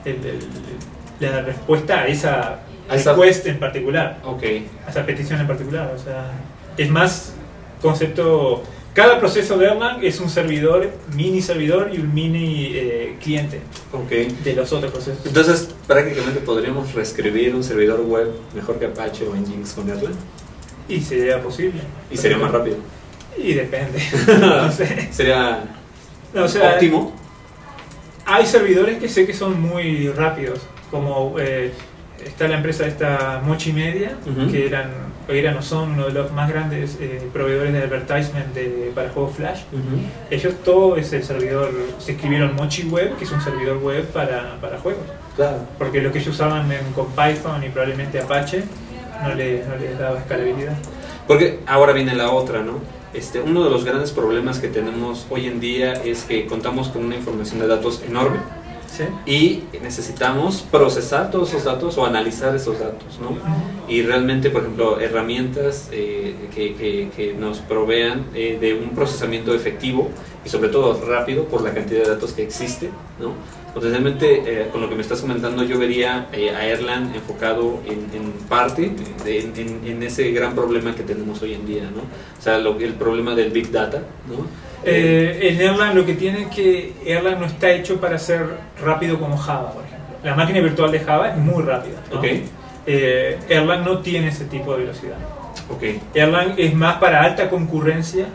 el- 0.05 0.27
el- 0.27 1.31
la 1.31 1.43
respuesta 1.43 2.01
a 2.01 2.07
esa 2.09 2.59
A 2.89 2.97
esa- 2.97 3.13
request 3.13 3.47
en 3.47 3.61
particular, 3.61 4.19
a 4.27 4.91
esa 4.91 5.07
petición 5.07 5.41
en 5.41 5.47
particular. 5.47 5.93
O 5.95 5.99
sea, 5.99 6.33
es 6.77 6.91
más 6.91 7.33
concepto. 7.81 8.65
Cada 8.95 9.19
proceso 9.19 9.57
de 9.57 9.67
Erlang 9.67 10.05
es 10.05 10.21
un 10.21 10.29
servidor, 10.29 10.91
mini 11.15 11.41
servidor 11.41 11.91
y 11.93 11.99
un 11.99 12.13
mini 12.13 12.73
eh, 12.75 13.17
cliente 13.23 13.63
de 14.45 14.55
los 14.55 14.71
otros 14.73 14.93
procesos. 14.93 15.25
Entonces, 15.25 15.71
prácticamente 15.87 16.41
podríamos 16.41 16.93
reescribir 16.93 17.55
un 17.55 17.65
servidor 17.65 18.03
web 18.03 18.31
mejor 18.55 18.79
que 18.79 18.87
Apache 18.87 19.27
o 19.27 19.35
Nginx 19.35 19.73
con 19.73 19.89
Erlang. 19.89 20.15
Y 20.89 21.01
sería 21.01 21.43
posible. 21.43 21.81
Y 22.11 22.17
sería 22.19 22.37
más 22.37 22.51
rápido. 22.51 22.77
Y 23.37 23.55
depende. 23.55 23.99
no 24.41 24.71
sé. 24.71 25.09
Sería 25.11 25.65
No, 26.35 26.45
o 26.45 26.49
sea, 26.49 26.75
óptimo. 26.75 27.15
Hay 28.27 28.47
servidores 28.47 28.99
que 28.99 29.09
sé 29.09 29.27
que 29.27 29.33
son 29.33 29.61
muy 29.61 30.09
rápidos, 30.09 30.61
como 30.91 31.37
eh, 31.39 31.73
está 32.25 32.47
la 32.47 32.57
empresa 32.57 32.87
esta 32.87 33.43
Mochi 33.45 33.73
Media, 33.73 34.17
que 34.51 34.67
eran, 34.67 34.91
eran 35.29 35.57
o 35.57 35.63
son 35.63 35.93
uno 35.93 36.07
de 36.07 36.13
los 36.13 36.33
más 36.33 36.49
grandes 36.49 36.99
eh, 37.01 37.23
proveedores 37.33 37.73
de 37.73 37.79
advertisement 37.83 38.55
de- 38.55 38.93
para 38.95 39.11
juegos 39.11 39.37
Flash. 39.37 39.61
Ujú. 39.73 40.03
Ellos 40.31 40.55
todo 40.65 40.97
es 40.97 41.13
el 41.13 41.23
servidor, 41.25 41.71
se 41.99 42.13
escribieron 42.13 42.55
Mochi 42.57 42.85
Web, 42.85 43.17
que 43.17 43.25
es 43.25 43.33
un 43.33 43.41
servidor 43.41 43.79
web 43.79 44.05
para, 44.09 44.57
para 44.61 44.79
juegos. 44.79 45.05
Claro. 45.37 45.59
Porque 45.79 46.01
lo 46.03 46.13
que 46.13 46.19
ellos 46.19 46.35
usaban 46.35 46.71
en- 46.73 46.93
con 46.95 47.07
Python 47.13 47.63
y 47.65 47.69
probablemente 47.69 48.21
Apache 48.21 48.65
no 49.23 49.35
les 49.35 49.67
no 49.69 49.77
les 49.77 49.99
daba 49.99 50.19
escalabilidad. 50.19 50.77
Porque 51.27 51.61
ahora 51.67 51.93
viene 51.93 52.15
la 52.15 52.31
otra, 52.33 52.61
¿no? 52.63 52.81
Este, 53.15 53.41
uno 53.41 53.63
de 53.63 53.71
los 53.71 53.85
grandes 53.85 54.11
problemas 54.11 54.59
que 54.59 54.69
tenemos 54.69 55.27
hoy 55.31 55.47
en 55.47 55.61
día 55.61 55.93
es 55.93 56.25
que 56.25 56.47
contamos 56.47 56.89
con 56.89 57.05
una 57.05 57.15
información 57.17 57.61
de 57.61 57.67
datos 57.69 58.03
enorme 58.09 58.39
Y 59.27 59.65
necesitamos 59.83 60.63
procesar 60.71 61.31
todos 61.31 61.51
esos 61.51 61.65
datos 61.65 61.97
o 61.99 62.05
analizar 62.05 62.55
esos 62.55 62.79
datos, 62.79 63.19
¿no? 63.21 63.37
Y 63.89 64.03
realmente, 64.03 64.51
por 64.51 64.63
ejemplo, 64.63 65.01
herramientas 65.01 65.89
eh, 65.93 66.35
que, 66.55 66.75
que- 66.75 67.11
que 67.17 67.35
nos 67.35 67.59
provean 67.59 68.27
eh, 68.35 68.59
de 68.61 68.75
un 68.75 68.91
procesamiento 68.91 69.55
efectivo 69.55 70.11
y 70.45 70.49
sobre 70.49 70.69
todo 70.69 71.01
rápido 71.07 71.45
por 71.45 71.63
la 71.63 71.73
cantidad 71.73 72.03
de 72.05 72.11
datos 72.11 72.33
que 72.33 72.43
existe, 72.43 72.91
¿no? 73.21 73.33
Potencialmente, 73.75 74.43
eh, 74.47 74.69
con 74.71 74.83
lo 74.83 74.89
que 74.89 74.95
me 74.95 75.01
estás 75.01 75.21
comentando, 75.23 75.63
yo 75.65 75.79
vería 75.79 76.27
eh, 76.33 76.51
a 76.51 76.67
Erlang 76.67 77.15
enfocado 77.15 77.81
en, 77.87 78.07
en 78.15 78.33
parte 78.49 78.91
de- 79.25 79.41
en, 79.41 79.53
en- 79.57 79.81
en 79.87 80.03
ese 80.03 80.31
gran 80.31 80.55
problema 80.55 80.95
que 80.95 81.03
tenemos 81.03 81.41
hoy 81.41 81.55
en 81.55 81.67
día, 81.67 81.85
¿no? 81.85 82.03
O 82.03 82.43
sea, 82.43 82.59
lo 82.59 82.79
el 82.79 82.93
problema 82.95 83.35
del 83.35 83.51
Big 83.51 83.71
Data, 83.71 84.03
¿no? 84.29 84.47
Eh, 84.85 85.39
en 85.53 85.61
Erlang 85.61 85.95
lo 85.95 86.05
que 86.05 86.15
tiene 86.15 86.43
es 86.43 86.49
que 86.49 86.93
Erlang 87.07 87.41
no 87.41 87.47
está 87.47 87.71
hecho 87.71 87.99
para 88.01 88.19
ser 88.19 88.45
rápido 88.85 89.19
como 89.19 89.39
Java, 89.39 89.73
por 89.73 89.85
ejemplo. 89.85 90.17
La 90.23 90.35
máquina 90.35 90.61
virtual 90.61 90.91
de 90.93 91.01
Java 91.01 91.31
es 91.31 91.37
muy 91.39 91.63
rápida. 91.63 91.97
¿no? 92.13 92.19
Ok. 92.19 92.27
Eh, 92.85 93.39
Erlang 93.49 93.85
no 93.85 93.99
tiene 94.01 94.29
ese 94.29 94.45
tipo 94.47 94.73
de 94.75 94.81
velocidad. 94.81 95.17
Ok, 95.71 95.83
Erlang 96.15 96.55
es 96.59 96.75
más 96.75 96.97
para 96.97 97.23
alta 97.23 97.49
concurrencia, 97.49 98.27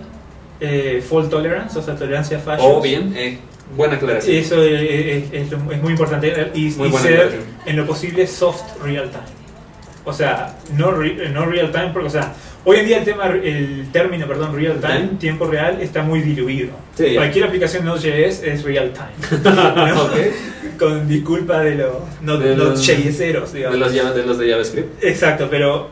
eh, 0.60 1.04
fault 1.08 1.30
tolerance, 1.30 1.78
o 1.78 1.82
sea, 1.84 1.96
tolerancia 1.96 2.38
a 2.38 2.40
fallos. 2.40 2.66
o 2.66 2.82
bien, 2.82 3.14
eh, 3.16 3.38
buena 3.76 3.96
aclaración. 3.96 4.36
Eso 4.38 4.62
es, 4.64 5.52
muy 5.82 5.92
importante 5.92 6.52
y, 6.54 6.70
Muy 6.72 6.90
y 6.90 6.94
ser 6.94 7.40
en 7.66 7.76
lo 7.76 7.86
posible 7.86 8.26
soft 8.28 8.62
real 8.84 9.10
time. 9.10 9.24
O 10.06 10.14
sea, 10.14 10.58
no, 10.76 10.92
re- 10.92 11.30
no 11.30 11.46
real 11.46 11.72
time, 11.72 11.90
porque 11.92 12.08
o 12.08 12.12
sea, 12.12 12.34
hoy 12.64 12.78
en 12.78 12.86
día 12.86 12.98
el 13.00 13.04
tema, 13.04 13.26
el 13.28 13.88
término, 13.92 14.26
perdón, 14.26 14.56
real 14.56 14.80
time, 14.80 14.94
Time. 15.00 15.20
tiempo 15.20 15.46
real, 15.48 15.82
está 15.82 16.02
muy 16.02 16.22
diluido. 16.22 16.70
Sí. 16.96 17.14
Cualquier 17.16 17.44
aplicación 17.46 17.84
Node.js 17.84 18.42
es 18.44 18.64
real 18.64 18.94
time. 18.94 19.42
Con 20.80 21.08
disculpa 21.08 21.60
de 21.62 21.76
los 21.76 21.94
De 23.52 23.58
digamos. 23.58 23.80
los, 23.80 23.94
de 23.94 24.24
los 24.24 24.38
de 24.38 24.50
JavaScript. 24.52 25.04
Exacto, 25.04 25.48
pero 25.50 25.90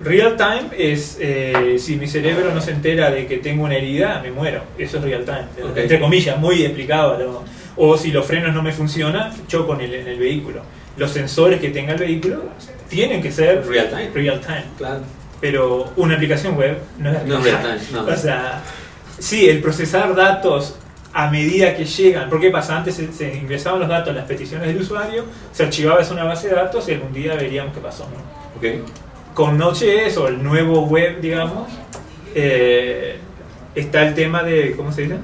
real 0.00 0.36
time 0.36 0.68
es 0.76 1.16
eh, 1.20 1.76
si 1.78 1.96
mi 1.96 2.06
cerebro 2.06 2.52
no 2.54 2.60
se 2.60 2.70
entera 2.72 3.10
de 3.10 3.26
que 3.26 3.38
tengo 3.38 3.64
una 3.64 3.76
herida, 3.76 4.20
me 4.22 4.30
muero. 4.30 4.62
Eso 4.78 4.98
es 4.98 5.04
real 5.04 5.24
time. 5.24 5.46
Entre 5.76 5.98
comillas, 6.00 6.38
muy 6.38 6.64
explicado. 6.64 7.18
¿no? 7.18 7.44
O 7.76 7.96
si 7.96 8.10
los 8.10 8.26
frenos 8.26 8.54
no 8.54 8.62
me 8.62 8.72
funcionan, 8.72 9.32
choco 9.46 9.74
en 9.74 9.80
el, 9.82 9.94
en 9.94 10.08
el 10.08 10.18
vehículo. 10.18 10.62
Los 10.96 11.10
sensores 11.12 11.60
que 11.60 11.68
tenga 11.70 11.92
el 11.92 11.98
vehículo 11.98 12.42
tienen 12.88 13.22
que 13.22 13.30
ser 13.30 13.64
Real 13.66 13.88
time. 13.88 14.10
real 14.12 14.40
time. 14.40 14.64
Claro. 14.76 15.00
Pero 15.40 15.92
una 15.96 16.14
aplicación 16.16 16.56
web 16.56 16.78
no 16.98 17.12
es 17.12 17.24
No 17.24 17.40
real 17.40 17.62
time. 17.62 17.78
no. 18.02 18.12
O 18.12 18.16
sea, 18.16 18.62
sí, 19.18 19.48
el 19.48 19.60
procesar 19.60 20.14
datos 20.16 20.74
a 21.12 21.30
medida 21.30 21.74
que 21.76 21.84
llegan, 21.84 22.28
porque 22.28 22.50
pasa? 22.50 22.76
Antes 22.76 22.96
se, 22.96 23.12
se 23.12 23.34
ingresaban 23.36 23.80
los 23.80 23.88
datos, 23.88 24.14
las 24.14 24.24
peticiones 24.26 24.66
del 24.68 24.78
usuario, 24.80 25.24
se 25.52 25.64
archivaba 25.64 26.00
eso 26.00 26.12
en 26.12 26.18
una 26.20 26.28
base 26.28 26.48
de 26.48 26.54
datos 26.56 26.88
y 26.88 26.92
algún 26.92 27.12
día 27.12 27.34
veríamos 27.34 27.72
qué 27.72 27.80
pasó. 27.80 28.04
¿no? 28.12 28.60
Con 29.38 29.56
Node.js 29.56 30.16
o 30.16 30.26
el 30.26 30.42
nuevo 30.42 30.86
web, 30.86 31.20
digamos, 31.20 31.68
eh, 32.34 33.18
está 33.72 34.04
el 34.04 34.12
tema 34.16 34.42
de, 34.42 34.74
¿cómo 34.76 34.90
se 34.90 35.02
dice? 35.02 35.14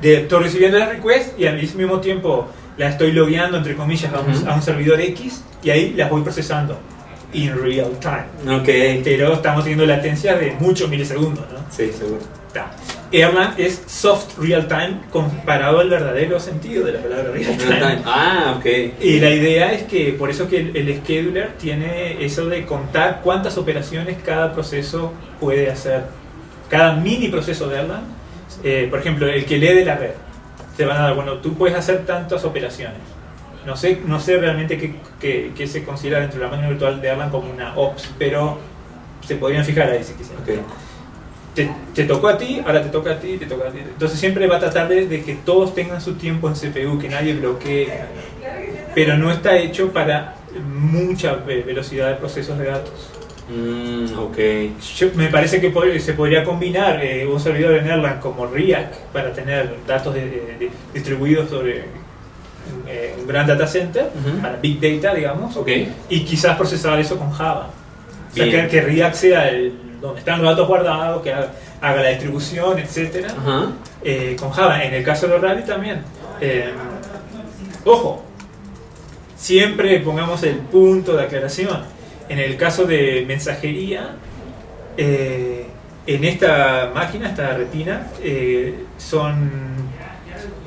De 0.00 0.22
estoy 0.22 0.44
recibiendo 0.44 0.78
las 0.78 0.88
requests 0.88 1.34
y 1.36 1.44
al 1.44 1.58
mismo 1.58 2.00
tiempo 2.00 2.48
las 2.78 2.92
estoy 2.92 3.12
logueando, 3.12 3.58
entre 3.58 3.76
comillas, 3.76 4.10
a 4.14 4.20
un, 4.20 4.48
a 4.48 4.54
un 4.54 4.62
servidor 4.62 4.98
X 4.98 5.44
y 5.62 5.68
ahí 5.68 5.92
las 5.94 6.08
voy 6.08 6.22
procesando 6.22 6.78
in 7.34 7.62
real 7.62 7.90
time. 8.00 8.56
Ok. 8.56 9.04
Pero 9.04 9.34
estamos 9.34 9.64
teniendo 9.64 9.84
latencias 9.84 10.40
de 10.40 10.56
muchos 10.58 10.88
milisegundos, 10.88 11.44
¿no? 11.52 11.58
Sí, 11.70 11.92
seguro. 11.92 12.22
Está. 12.48 12.70
Erlang 13.12 13.54
es 13.56 13.82
soft 13.86 14.38
real 14.38 14.66
time 14.68 14.98
comparado 15.12 15.80
al 15.80 15.88
verdadero 15.88 16.40
sentido 16.40 16.84
de 16.84 16.92
la 16.92 17.00
palabra 17.00 17.30
real 17.32 17.56
time. 17.56 17.70
Real 17.70 17.80
time. 17.96 18.02
Ah, 18.04 18.54
ok. 18.58 18.66
Y 19.00 19.20
la 19.20 19.30
idea 19.30 19.72
es 19.72 19.84
que 19.84 20.12
por 20.18 20.28
eso 20.30 20.48
que 20.48 20.58
el, 20.60 20.76
el 20.76 21.00
scheduler 21.02 21.50
tiene 21.58 22.24
eso 22.24 22.46
de 22.46 22.64
contar 22.66 23.20
cuántas 23.22 23.56
operaciones 23.58 24.16
cada 24.24 24.52
proceso 24.52 25.12
puede 25.40 25.70
hacer. 25.70 26.04
Cada 26.68 26.94
mini 26.96 27.28
proceso 27.28 27.68
de 27.68 27.78
Erlang, 27.78 28.02
eh, 28.64 28.88
por 28.90 28.98
ejemplo, 28.98 29.26
el 29.28 29.44
que 29.44 29.58
lee 29.58 29.68
de 29.74 29.84
la 29.84 29.96
red, 29.96 30.10
te 30.76 30.84
van 30.84 30.96
a 30.96 31.02
dar, 31.02 31.14
bueno, 31.14 31.34
tú 31.34 31.54
puedes 31.54 31.76
hacer 31.76 32.04
tantas 32.06 32.44
operaciones. 32.44 32.98
No 33.64 33.76
sé, 33.76 34.00
no 34.04 34.20
sé 34.20 34.36
realmente 34.38 34.78
qué, 34.78 34.94
qué- 35.20 35.52
qué 35.56 35.66
se 35.66 35.84
considera 35.84 36.20
dentro 36.20 36.38
de 36.38 36.44
la 36.44 36.50
máquina 36.50 36.68
virtual 36.70 37.00
de 37.00 37.08
Erlang 37.08 37.30
como 37.30 37.50
una 37.50 37.76
ops, 37.76 38.10
pero 38.18 38.58
se 39.24 39.36
podrían 39.36 39.64
fijar 39.64 39.90
ahí 39.90 40.02
si 40.04 40.12
quisieran. 40.14 40.44
Te, 41.56 41.68
te 41.94 42.04
tocó 42.04 42.28
a 42.28 42.36
ti, 42.38 42.60
ahora 42.64 42.82
te 42.82 42.90
toca 42.90 43.12
a 43.12 43.18
ti, 43.18 43.36
te 43.38 43.46
toca 43.46 43.68
a 43.68 43.72
ti. 43.72 43.78
Entonces 43.80 44.18
siempre 44.20 44.46
va 44.46 44.58
a 44.58 44.60
tratar 44.60 44.88
de, 44.88 45.06
de 45.08 45.22
que 45.24 45.34
todos 45.36 45.74
tengan 45.74 46.00
su 46.00 46.14
tiempo 46.14 46.48
en 46.48 46.54
CPU, 46.54 46.98
que 46.98 47.08
nadie 47.08 47.34
bloquee. 47.34 47.88
Pero 48.94 49.16
no 49.16 49.32
está 49.32 49.56
hecho 49.56 49.90
para 49.92 50.34
mucha 50.64 51.34
ve- 51.34 51.62
velocidad 51.62 52.10
de 52.10 52.14
procesos 52.16 52.58
de 52.58 52.66
datos. 52.66 53.10
Mm, 53.48 54.18
ok. 54.18 54.36
Yo- 54.98 55.08
me 55.14 55.28
parece 55.28 55.60
que 55.60 55.72
pod- 55.72 55.98
se 55.98 56.12
podría 56.14 56.44
combinar 56.44 57.02
eh, 57.02 57.26
un 57.26 57.38
servidor 57.40 57.74
en 57.76 57.86
Erlang 57.86 58.20
como 58.20 58.46
React 58.46 58.94
para 59.12 59.32
tener 59.32 59.76
datos 59.86 60.14
de- 60.14 60.70
distribuidos 60.92 61.48
sobre 61.48 61.84
eh, 62.88 63.14
un 63.18 63.26
gran 63.26 63.46
data 63.46 63.66
center, 63.66 64.08
para 64.42 64.56
Big 64.56 64.80
Data, 64.80 65.14
digamos, 65.14 65.56
Ok. 65.56 65.68
y 66.10 66.24
quizás 66.24 66.56
procesar 66.56 66.98
eso 66.98 67.16
con 67.16 67.30
Java. 67.30 67.70
O 68.32 68.34
sea, 68.34 68.44
que, 68.50 68.68
que 68.68 68.80
React 68.82 69.14
sea 69.14 69.48
el, 69.50 69.72
donde 70.00 70.20
están 70.20 70.42
los 70.42 70.50
datos 70.50 70.68
guardados, 70.68 71.22
que 71.22 71.32
haga, 71.32 71.52
haga 71.80 72.02
la 72.02 72.08
distribución, 72.10 72.78
Ajá. 72.78 73.72
eh, 74.02 74.36
con 74.38 74.50
Java. 74.50 74.82
En 74.84 74.94
el 74.94 75.04
caso 75.04 75.26
de 75.26 75.32
los 75.34 75.42
Rabbit 75.42 75.66
también. 75.66 76.02
Eh, 76.40 76.70
ojo, 77.84 78.22
siempre 79.36 79.98
pongamos 80.00 80.42
el 80.42 80.56
punto 80.56 81.16
de 81.16 81.24
aclaración. 81.24 81.82
En 82.28 82.38
el 82.38 82.56
caso 82.56 82.84
de 82.84 83.24
mensajería, 83.26 84.16
eh, 84.96 85.66
en 86.06 86.24
esta 86.24 86.90
máquina, 86.94 87.28
esta 87.30 87.56
retina, 87.56 88.08
eh, 88.22 88.84
son 88.98 89.50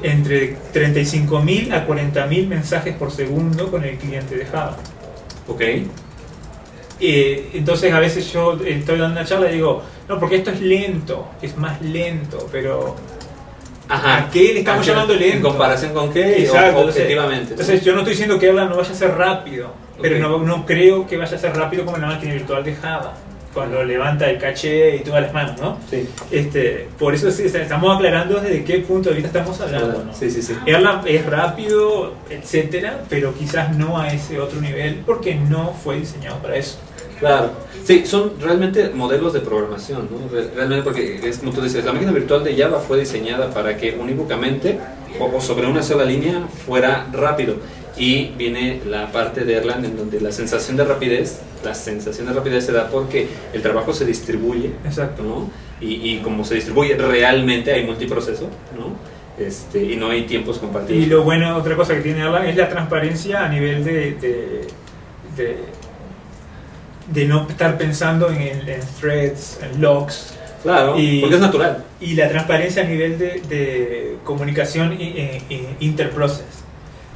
entre 0.01 0.55
35.000 0.73 1.73
a 1.73 1.85
40.000 1.85 2.47
mensajes 2.47 2.95
por 2.95 3.11
segundo 3.11 3.69
con 3.69 3.83
el 3.83 3.97
cliente 3.97 4.35
de 4.35 4.45
Java. 4.45 4.77
Ok. 5.47 5.61
Eh, 7.01 7.51
entonces 7.53 7.93
a 7.93 7.99
veces 7.99 8.31
yo 8.31 8.53
estoy 8.65 8.97
dando 8.99 9.19
una 9.19 9.25
charla 9.25 9.49
y 9.49 9.55
digo, 9.55 9.81
no, 10.07 10.19
porque 10.19 10.35
esto 10.37 10.51
es 10.51 10.59
lento, 10.61 11.29
es 11.41 11.55
más 11.57 11.81
lento, 11.81 12.47
pero 12.51 12.95
Ajá. 13.91 14.17
¿A 14.17 14.29
qué 14.29 14.53
le 14.53 14.59
estamos 14.59 14.85
llamando 14.85 15.15
lento? 15.15 15.37
¿En 15.37 15.41
comparación 15.41 15.93
con 15.93 16.13
qué? 16.13 16.43
Exacto, 16.43 16.59
O- 16.59 16.79
entonces- 16.81 17.01
objetivamente. 17.03 17.51
Entonces 17.51 17.83
yo 17.83 17.93
no 17.93 17.99
estoy 17.99 18.11
diciendo 18.13 18.37
que 18.37 18.47
Erlang 18.49 18.69
no 18.69 18.77
vaya 18.77 18.91
a 18.91 18.95
ser 18.95 19.15
rápido, 19.15 19.73
pero 19.99 20.19
no, 20.19 20.37
no 20.39 20.65
creo 20.65 21.07
que 21.07 21.17
vaya 21.17 21.35
a 21.35 21.39
ser 21.39 21.55
rápido 21.55 21.85
como 21.85 21.97
la 21.97 22.05
máquina 22.07 22.33
virtual 22.33 22.63
de 22.63 22.75
Java, 22.75 23.15
cuando 23.51 23.83
levanta 23.83 24.29
el 24.29 24.37
caché 24.37 24.97
y 24.97 24.99
todas 24.99 25.23
las 25.23 25.33
manos, 25.33 25.59
¿no? 25.59 25.79
Sí. 25.89 26.07
Este, 26.29 26.87
por 26.99 27.15
eso 27.15 27.31
sí, 27.31 27.45
estamos 27.45 27.95
aclarando 27.95 28.39
desde 28.39 28.63
qué 28.63 28.77
punto 28.77 29.09
de 29.09 29.15
vista 29.15 29.29
estamos 29.39 29.59
hablando, 29.59 30.03
¿no? 30.03 30.13
Sí, 30.13 30.29
sí, 30.29 30.43
sí. 30.43 30.53
Erlang 30.67 31.01
es 31.07 31.25
rápido, 31.25 32.13
etcétera, 32.29 32.99
pero 33.09 33.33
quizás 33.33 33.75
no 33.75 33.97
a 33.99 34.09
ese 34.13 34.39
otro 34.39 34.61
nivel 34.61 35.01
porque 35.03 35.33
no 35.33 35.73
fue 35.83 35.95
diseñado 35.99 36.37
para 36.37 36.57
eso. 36.57 36.77
Claro. 37.19 37.51
Sí, 37.83 38.05
son 38.05 38.33
realmente 38.39 38.89
modelos 38.93 39.33
de 39.33 39.39
programación, 39.39 40.07
¿no? 40.11 40.29
Re- 40.31 40.49
Realmente 40.55 40.83
porque 40.83 41.19
es 41.27 41.39
como 41.39 41.51
tú 41.51 41.61
dices, 41.61 41.83
la 41.83 41.91
máquina 41.93 42.11
virtual 42.11 42.43
de 42.43 42.55
Java 42.55 42.79
fue 42.79 42.99
diseñada 42.99 43.49
para 43.49 43.75
que 43.77 43.97
unívocamente 43.99 44.77
o, 45.19 45.25
o 45.37 45.41
sobre 45.41 45.67
una 45.67 45.81
sola 45.83 46.05
línea 46.05 46.47
fuera 46.65 47.07
rápido. 47.11 47.55
Y 47.97 48.27
viene 48.37 48.79
la 48.87 49.11
parte 49.11 49.43
de 49.43 49.55
Erlang 49.55 49.83
en 49.83 49.97
donde 49.97 50.21
la 50.21 50.31
sensación 50.31 50.77
de 50.77 50.85
rapidez, 50.85 51.39
la 51.65 51.73
sensación 51.73 52.27
de 52.27 52.33
rapidez 52.33 52.65
se 52.65 52.71
da 52.71 52.87
porque 52.87 53.27
el 53.53 53.61
trabajo 53.61 53.93
se 53.93 54.05
distribuye, 54.05 54.71
Exacto. 54.85 55.23
¿no? 55.23 55.49
Y, 55.81 56.11
y 56.11 56.19
como 56.23 56.45
se 56.45 56.55
distribuye 56.55 56.95
realmente 56.95 57.73
hay 57.73 57.83
multiproceso, 57.85 58.43
¿no? 58.77 58.95
Este, 59.43 59.83
y 59.83 59.95
no 59.95 60.09
hay 60.09 60.23
tiempos 60.23 60.59
compartidos. 60.59 61.01
Y 61.03 61.07
lo 61.07 61.23
bueno, 61.23 61.57
otra 61.57 61.75
cosa 61.75 61.95
que 61.95 62.01
tiene 62.01 62.21
Erlang 62.21 62.45
es 62.47 62.55
la 62.55 62.69
transparencia 62.69 63.43
a 63.45 63.49
nivel 63.49 63.83
de, 63.83 63.93
de, 64.13 64.67
de, 65.35 65.57
de 67.11 67.25
no 67.25 67.47
estar 67.49 67.77
pensando 67.77 68.29
en, 68.29 68.41
en 68.67 68.79
threads, 68.99 69.59
en 69.63 69.81
logs, 69.81 70.35
Claro, 70.63 70.99
Y- 70.99 71.21
porque 71.21 71.35
es 71.35 71.41
natural. 71.41 71.85
y 72.01 72.15
la 72.15 72.27
transparencia 72.27 72.83
a 72.83 72.85
nivel 72.85 73.17
de, 73.17 73.41
de 73.47 74.17
comunicación 74.25 74.91
eh, 74.99 75.41
eh, 75.49 75.65
interprocess. 75.79 76.43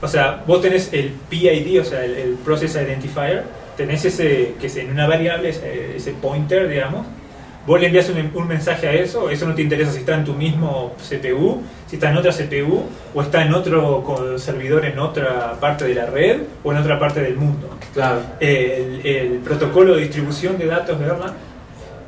O 0.02 0.08
sea, 0.08 0.44
vos 0.48 0.62
tenés 0.62 0.90
el 0.94 1.12
PID, 1.30 1.82
o 1.82 1.86
sea, 1.86 2.06
el, 2.06 2.14
el 2.16 2.30
Process 2.36 2.76
Identifier, 2.76 3.44
tenés 3.76 4.06
ese, 4.06 4.54
que 4.62 4.68
es 4.68 4.76
en 4.78 4.92
una 4.92 5.08
variable, 5.08 5.50
ese, 5.50 5.98
ese 5.98 6.12
pointer, 6.14 6.70
digamos. 6.70 7.06
Vos 7.66 7.80
le 7.80 7.88
envías 7.88 8.10
un, 8.10 8.30
un 8.34 8.48
mensaje 8.48 8.88
a 8.90 8.94
eso, 8.94 9.30
eso 9.30 9.48
no 9.48 9.56
te 9.56 9.62
interesa 9.62 9.92
si 9.92 10.00
está 10.00 10.16
en 10.16 10.26
tu 10.26 10.34
mismo 10.34 10.94
CPU, 10.98 11.62
si 11.88 11.96
está 11.96 12.10
en 12.12 12.18
otra 12.18 12.32
CPU, 12.34 12.84
o 13.14 13.22
está 13.22 13.42
en 13.46 13.54
otro 13.54 14.04
servidor 14.38 14.84
en 14.86 15.00
otra 15.00 15.58
parte 15.62 15.86
de 15.86 15.96
la 15.96 16.06
red, 16.08 16.42
o 16.64 16.72
en 16.74 16.78
otra 16.80 17.00
parte 17.00 17.22
del 17.22 17.36
mundo 17.38 17.70
Claro. 17.94 18.22
el, 18.40 19.02
el 19.06 19.28
protocolo 19.40 19.96
de 19.96 20.02
distribución 20.02 20.58
de 20.58 20.66
datos 20.66 21.00
de 21.00 21.06
Erlang 21.06 21.34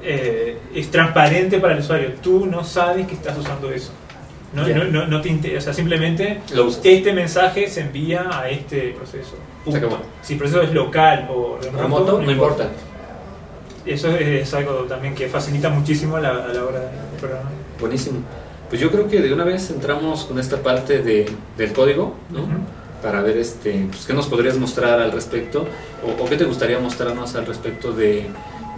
eh, 0.04 0.58
es 0.74 0.92
transparente 0.92 1.60
para 1.60 1.74
el 1.74 1.80
usuario. 1.80 2.10
Tú 2.22 2.46
no 2.46 2.64
sabes 2.64 3.08
que 3.08 3.14
estás 3.16 3.38
usando 3.38 3.72
eso. 3.72 3.92
No, 4.54 4.68
Ya. 4.68 4.76
no, 4.78 4.84
no, 4.86 5.08
no 5.08 5.22
te 5.22 5.30
interesa. 5.30 5.58
O 5.60 5.62
sea, 5.62 5.74
simplemente 5.74 6.42
este 6.84 7.14
mensaje 7.14 7.68
se 7.70 7.82
envía 7.82 8.28
a 8.32 8.50
este 8.50 8.90
proceso. 8.92 9.36
Si 10.22 10.34
el 10.34 10.40
proceso 10.40 10.62
es 10.62 10.72
local 10.74 11.28
o 11.30 11.58
remoto, 11.62 11.82
Remoto, 11.82 12.22
no 12.22 12.32
importa. 12.32 12.70
Eso 13.86 14.10
es 14.16 14.54
algo 14.54 14.86
también 14.86 15.14
que 15.14 15.28
facilita 15.28 15.70
muchísimo 15.70 16.16
a 16.16 16.22
la, 16.22 16.30
a 16.30 16.48
la 16.48 16.66
hora 16.66 16.80
de 16.80 17.20
programar. 17.20 17.52
Buenísimo. 17.80 18.20
Pues 18.70 18.82
yo 18.82 18.90
creo 18.90 19.08
que 19.08 19.22
de 19.22 19.32
una 19.32 19.44
vez 19.44 19.70
entramos 19.70 20.26
con 20.26 20.40
esta 20.40 20.58
parte 20.58 21.04
de, 21.04 21.30
del 21.56 21.72
código, 21.72 22.16
¿no? 22.32 22.40
Para 23.04 23.22
ver 23.22 23.38
este, 23.38 23.86
pues, 23.90 24.06
qué 24.08 24.14
nos 24.14 24.26
podrías 24.26 24.58
mostrar 24.58 25.00
al 25.00 25.12
respecto, 25.12 25.68
o, 26.04 26.24
o 26.24 26.26
qué 26.26 26.36
te 26.36 26.46
gustaría 26.46 26.80
mostrarnos 26.80 27.36
al 27.36 27.46
respecto 27.46 27.92
de, 27.92 28.26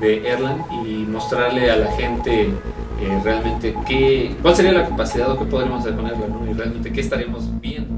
de 0.02 0.28
Erlang 0.28 0.66
y 0.86 1.06
mostrarle 1.06 1.72
a 1.72 1.78
la 1.78 1.92
gente 1.94 2.42
eh, 2.42 3.22
realmente 3.24 3.74
qué, 3.88 4.36
cuál 4.42 4.56
sería 4.58 4.74
la 4.74 4.90
capacidad 4.90 5.32
o 5.32 5.40
qué 5.40 5.46
podríamos 5.46 5.80
hacer 5.80 5.96
con 5.96 6.06
Erlang, 6.06 6.32
¿no? 6.32 6.52
Y 6.52 6.54
realmente 6.54 6.92
qué 6.92 7.00
estaríamos 7.00 7.46
viendo. 7.62 7.96